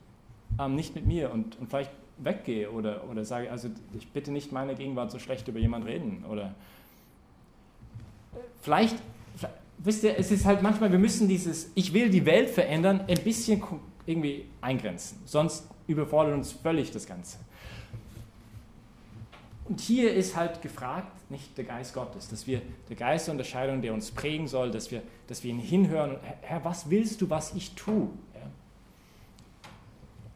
ähm, 0.60 0.76
nicht 0.76 0.96
mit 0.96 1.06
mir 1.06 1.32
und, 1.32 1.60
und 1.60 1.70
vielleicht 1.70 1.92
weggehe 2.18 2.72
oder, 2.72 3.10
oder 3.10 3.26
sage, 3.26 3.52
also 3.52 3.70
ich 3.98 4.08
bitte 4.10 4.32
nicht 4.32 4.52
meine 4.52 4.76
Gegenwart 4.76 5.12
so 5.12 5.20
schlecht 5.20 5.48
über 5.48 5.60
jemanden 5.60 5.88
reden 5.88 6.26
oder 6.30 6.56
vielleicht, 8.62 8.96
wisst 9.78 10.04
ihr, 10.04 10.18
es 10.18 10.32
ist 10.32 10.46
halt 10.46 10.62
manchmal, 10.62 10.92
wir 10.92 11.00
müssen 11.00 11.28
dieses 11.28 11.72
Ich 11.76 11.94
will 11.94 12.10
die 12.10 12.26
Welt 12.26 12.50
verändern 12.50 13.02
ein 13.08 13.22
bisschen 13.24 13.62
irgendwie 14.06 14.46
eingrenzen, 14.62 15.20
sonst 15.26 15.68
überfordert 15.88 16.36
uns 16.36 16.52
völlig 16.52 16.92
das 16.92 17.06
Ganze. 17.06 17.38
Und 19.68 19.82
hier 19.82 20.14
ist 20.14 20.36
halt 20.36 20.62
gefragt, 20.62 21.12
nicht 21.32 21.58
der 21.58 21.66
Geist 21.66 21.94
Gottes, 21.94 22.30
dass 22.30 22.46
wir 22.46 22.62
der 22.88 22.96
Geist 22.96 23.28
der 23.28 23.32
Unterscheidung, 23.34 23.82
der 23.82 23.94
uns 23.94 24.12
prägen 24.12 24.48
soll, 24.48 24.70
dass 24.70 24.92
wir, 24.92 25.02
dass 25.28 25.44
wir 25.44 25.50
ihn 25.50 25.60
hinhören, 25.60 26.18
Herr, 26.42 26.64
was 26.64 26.90
willst 26.90 27.22
du, 27.22 27.30
was 27.30 27.56
ich 27.56 27.74
tue? 27.74 28.10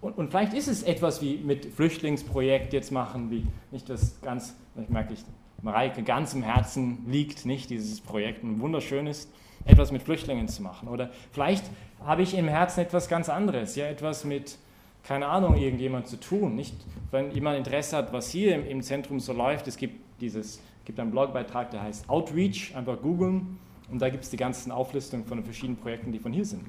Und, 0.01 0.17
und, 0.17 0.29
vielleicht 0.29 0.53
ist 0.53 0.67
es 0.67 0.83
etwas 0.83 1.21
wie 1.21 1.37
mit 1.37 1.65
Flüchtlingsprojekt 1.65 2.71
jetzt 2.73 2.91
machen, 2.91 3.31
wie 3.31 3.45
nicht 3.71 3.89
das 3.89 4.21
ganz, 4.21 4.55
ich 4.81 4.89
merke, 4.89 5.13
ich, 5.13 5.19
Mareike 5.61 6.03
ganz 6.03 6.33
im 6.33 6.41
Herzen 6.41 6.99
liegt, 7.07 7.45
nicht 7.45 7.69
dieses 7.69 7.99
Projekt, 7.99 8.43
ein 8.43 8.61
wunderschönes, 8.61 9.29
etwas 9.65 9.91
mit 9.91 10.01
Flüchtlingen 10.01 10.47
zu 10.47 10.63
machen. 10.63 10.87
Oder 10.87 11.09
vielleicht 11.31 11.65
habe 12.05 12.21
ich 12.21 12.33
im 12.33 12.47
Herzen 12.47 12.79
etwas 12.79 13.09
ganz 13.09 13.27
anderes, 13.27 13.75
ja, 13.75 13.87
etwas 13.87 14.23
mit, 14.23 14.57
keine 15.03 15.27
Ahnung, 15.27 15.57
irgendjemand 15.57 16.07
zu 16.07 16.17
tun. 16.17 16.55
Nicht, 16.55 16.75
wenn 17.11 17.31
jemand 17.31 17.57
Interesse 17.57 17.97
hat, 17.97 18.13
was 18.13 18.29
hier 18.29 18.55
im, 18.55 18.65
im 18.65 18.81
Zentrum 18.81 19.19
so 19.19 19.33
läuft, 19.33 19.67
es 19.67 19.75
gibt, 19.75 19.99
dieses, 20.21 20.61
gibt 20.85 20.99
einen 20.99 21.11
Blogbeitrag, 21.11 21.71
der 21.71 21.81
heißt 21.81 22.09
Outreach, 22.09 22.73
einfach 22.75 23.01
googeln 23.01 23.59
und 23.91 24.01
da 24.01 24.09
gibt 24.09 24.23
es 24.23 24.29
die 24.29 24.37
ganzen 24.37 24.71
Auflistungen 24.71 25.25
von 25.25 25.39
den 25.39 25.43
verschiedenen 25.43 25.77
Projekten, 25.77 26.11
die 26.11 26.19
von 26.19 26.31
hier 26.31 26.45
sind. 26.45 26.63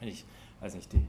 Ich 0.00 0.24
weiß 0.60 0.74
nicht, 0.74 0.92
die, 0.92 1.04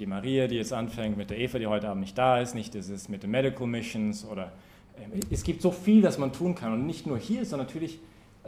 die 0.00 0.06
Maria, 0.06 0.46
die 0.46 0.56
jetzt 0.56 0.72
anfängt, 0.72 1.16
mit 1.16 1.30
der 1.30 1.38
Eva, 1.38 1.58
die 1.58 1.66
heute 1.66 1.88
Abend 1.88 2.02
nicht 2.02 2.16
da 2.16 2.40
ist, 2.40 2.54
nicht 2.54 2.74
ist 2.74 3.08
mit 3.08 3.22
den 3.22 3.30
Medical 3.30 3.66
Missions 3.66 4.24
oder 4.24 4.52
ähm, 4.96 5.20
es 5.30 5.42
gibt 5.42 5.62
so 5.62 5.70
viel, 5.70 6.02
das 6.02 6.18
man 6.18 6.32
tun 6.32 6.54
kann 6.54 6.72
und 6.72 6.86
nicht 6.86 7.06
nur 7.06 7.18
hier, 7.18 7.44
sondern 7.44 7.66
natürlich 7.66 7.98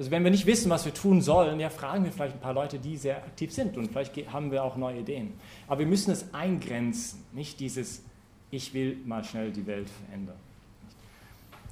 also 0.00 0.10
wenn 0.10 0.24
wir 0.24 0.30
nicht 0.30 0.46
wissen, 0.46 0.70
was 0.70 0.86
wir 0.86 0.94
tun 0.94 1.20
sollen, 1.20 1.60
ja, 1.60 1.68
fragen 1.68 2.04
wir 2.04 2.10
vielleicht 2.10 2.34
ein 2.34 2.40
paar 2.40 2.54
Leute, 2.54 2.78
die 2.78 2.96
sehr 2.96 3.18
aktiv 3.18 3.52
sind 3.52 3.76
und 3.76 3.90
vielleicht 3.90 4.16
haben 4.32 4.50
wir 4.50 4.64
auch 4.64 4.78
neue 4.78 5.00
Ideen. 5.00 5.34
Aber 5.66 5.80
wir 5.80 5.86
müssen 5.86 6.10
es 6.10 6.32
eingrenzen, 6.32 7.22
nicht 7.32 7.60
dieses, 7.60 8.02
ich 8.50 8.72
will 8.72 8.96
mal 9.04 9.22
schnell 9.24 9.50
die 9.50 9.66
Welt 9.66 9.90
verändern. 9.90 10.36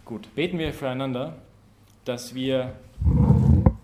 Gut, 0.05 0.29
beten 0.35 0.59
wir 0.59 0.75
füreinander, 0.75 1.37
dass 2.05 2.35
wir 2.35 2.75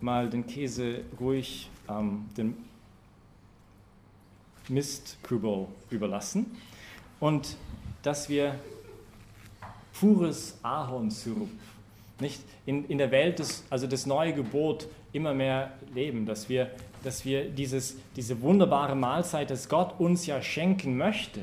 mal 0.02 0.28
den 0.28 0.46
Käse 0.46 1.00
ruhig 1.18 1.70
ähm, 1.88 2.26
den 2.36 2.54
Mistkübel 4.68 5.66
überlassen 5.90 6.56
und 7.20 7.56
dass 8.02 8.28
wir 8.28 8.54
pures 9.98 10.58
Ahornsirup 10.62 11.48
nicht 12.20 12.40
in, 12.66 12.86
in 12.86 12.98
der 12.98 13.10
Welt, 13.10 13.38
des, 13.38 13.64
also 13.70 13.86
das 13.86 14.06
neue 14.06 14.32
Gebot, 14.32 14.88
immer 15.12 15.34
mehr 15.34 15.72
leben, 15.94 16.26
dass 16.26 16.48
wir, 16.48 16.70
dass 17.02 17.24
wir 17.24 17.48
dieses, 17.48 17.96
diese 18.16 18.40
wunderbare 18.40 18.94
Mahlzeit, 18.94 19.50
das 19.50 19.68
Gott 19.68 19.98
uns 20.00 20.26
ja 20.26 20.42
schenken 20.42 20.96
möchte, 20.96 21.40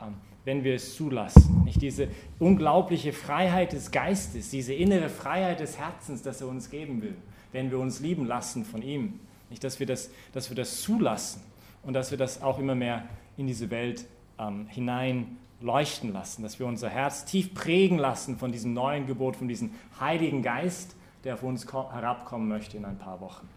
ähm, 0.00 0.14
wenn 0.44 0.64
wir 0.64 0.74
es 0.74 0.94
zulassen. 0.96 1.64
Nicht 1.64 1.82
diese 1.82 2.08
unglaubliche 2.38 3.12
Freiheit 3.12 3.72
des 3.72 3.90
Geistes, 3.90 4.50
diese 4.50 4.74
innere 4.74 5.08
Freiheit 5.08 5.60
des 5.60 5.78
Herzens, 5.78 6.22
das 6.22 6.40
er 6.40 6.48
uns 6.48 6.70
geben 6.70 7.02
will, 7.02 7.16
wenn 7.52 7.70
wir 7.70 7.78
uns 7.78 8.00
lieben 8.00 8.26
lassen 8.26 8.64
von 8.64 8.82
ihm. 8.82 9.20
Nicht, 9.50 9.64
dass 9.64 9.80
wir 9.80 9.86
das, 9.86 10.10
dass 10.32 10.50
wir 10.50 10.56
das 10.56 10.82
zulassen 10.82 11.42
und 11.86 11.94
dass 11.94 12.10
wir 12.10 12.18
das 12.18 12.42
auch 12.42 12.58
immer 12.58 12.74
mehr 12.74 13.04
in 13.36 13.46
diese 13.46 13.70
Welt 13.70 14.06
ähm, 14.38 14.66
hinein 14.66 15.38
leuchten 15.60 16.12
lassen, 16.12 16.42
dass 16.42 16.58
wir 16.58 16.66
unser 16.66 16.90
Herz 16.90 17.24
tief 17.24 17.54
prägen 17.54 17.98
lassen 17.98 18.36
von 18.36 18.52
diesem 18.52 18.74
neuen 18.74 19.06
Gebot, 19.06 19.36
von 19.36 19.48
diesem 19.48 19.70
Heiligen 19.98 20.42
Geist, 20.42 20.96
der 21.24 21.34
auf 21.34 21.42
uns 21.42 21.72
herabkommen 21.72 22.48
möchte 22.48 22.76
in 22.76 22.84
ein 22.84 22.98
paar 22.98 23.20
Wochen. 23.20 23.48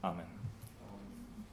Amen. 0.00 0.41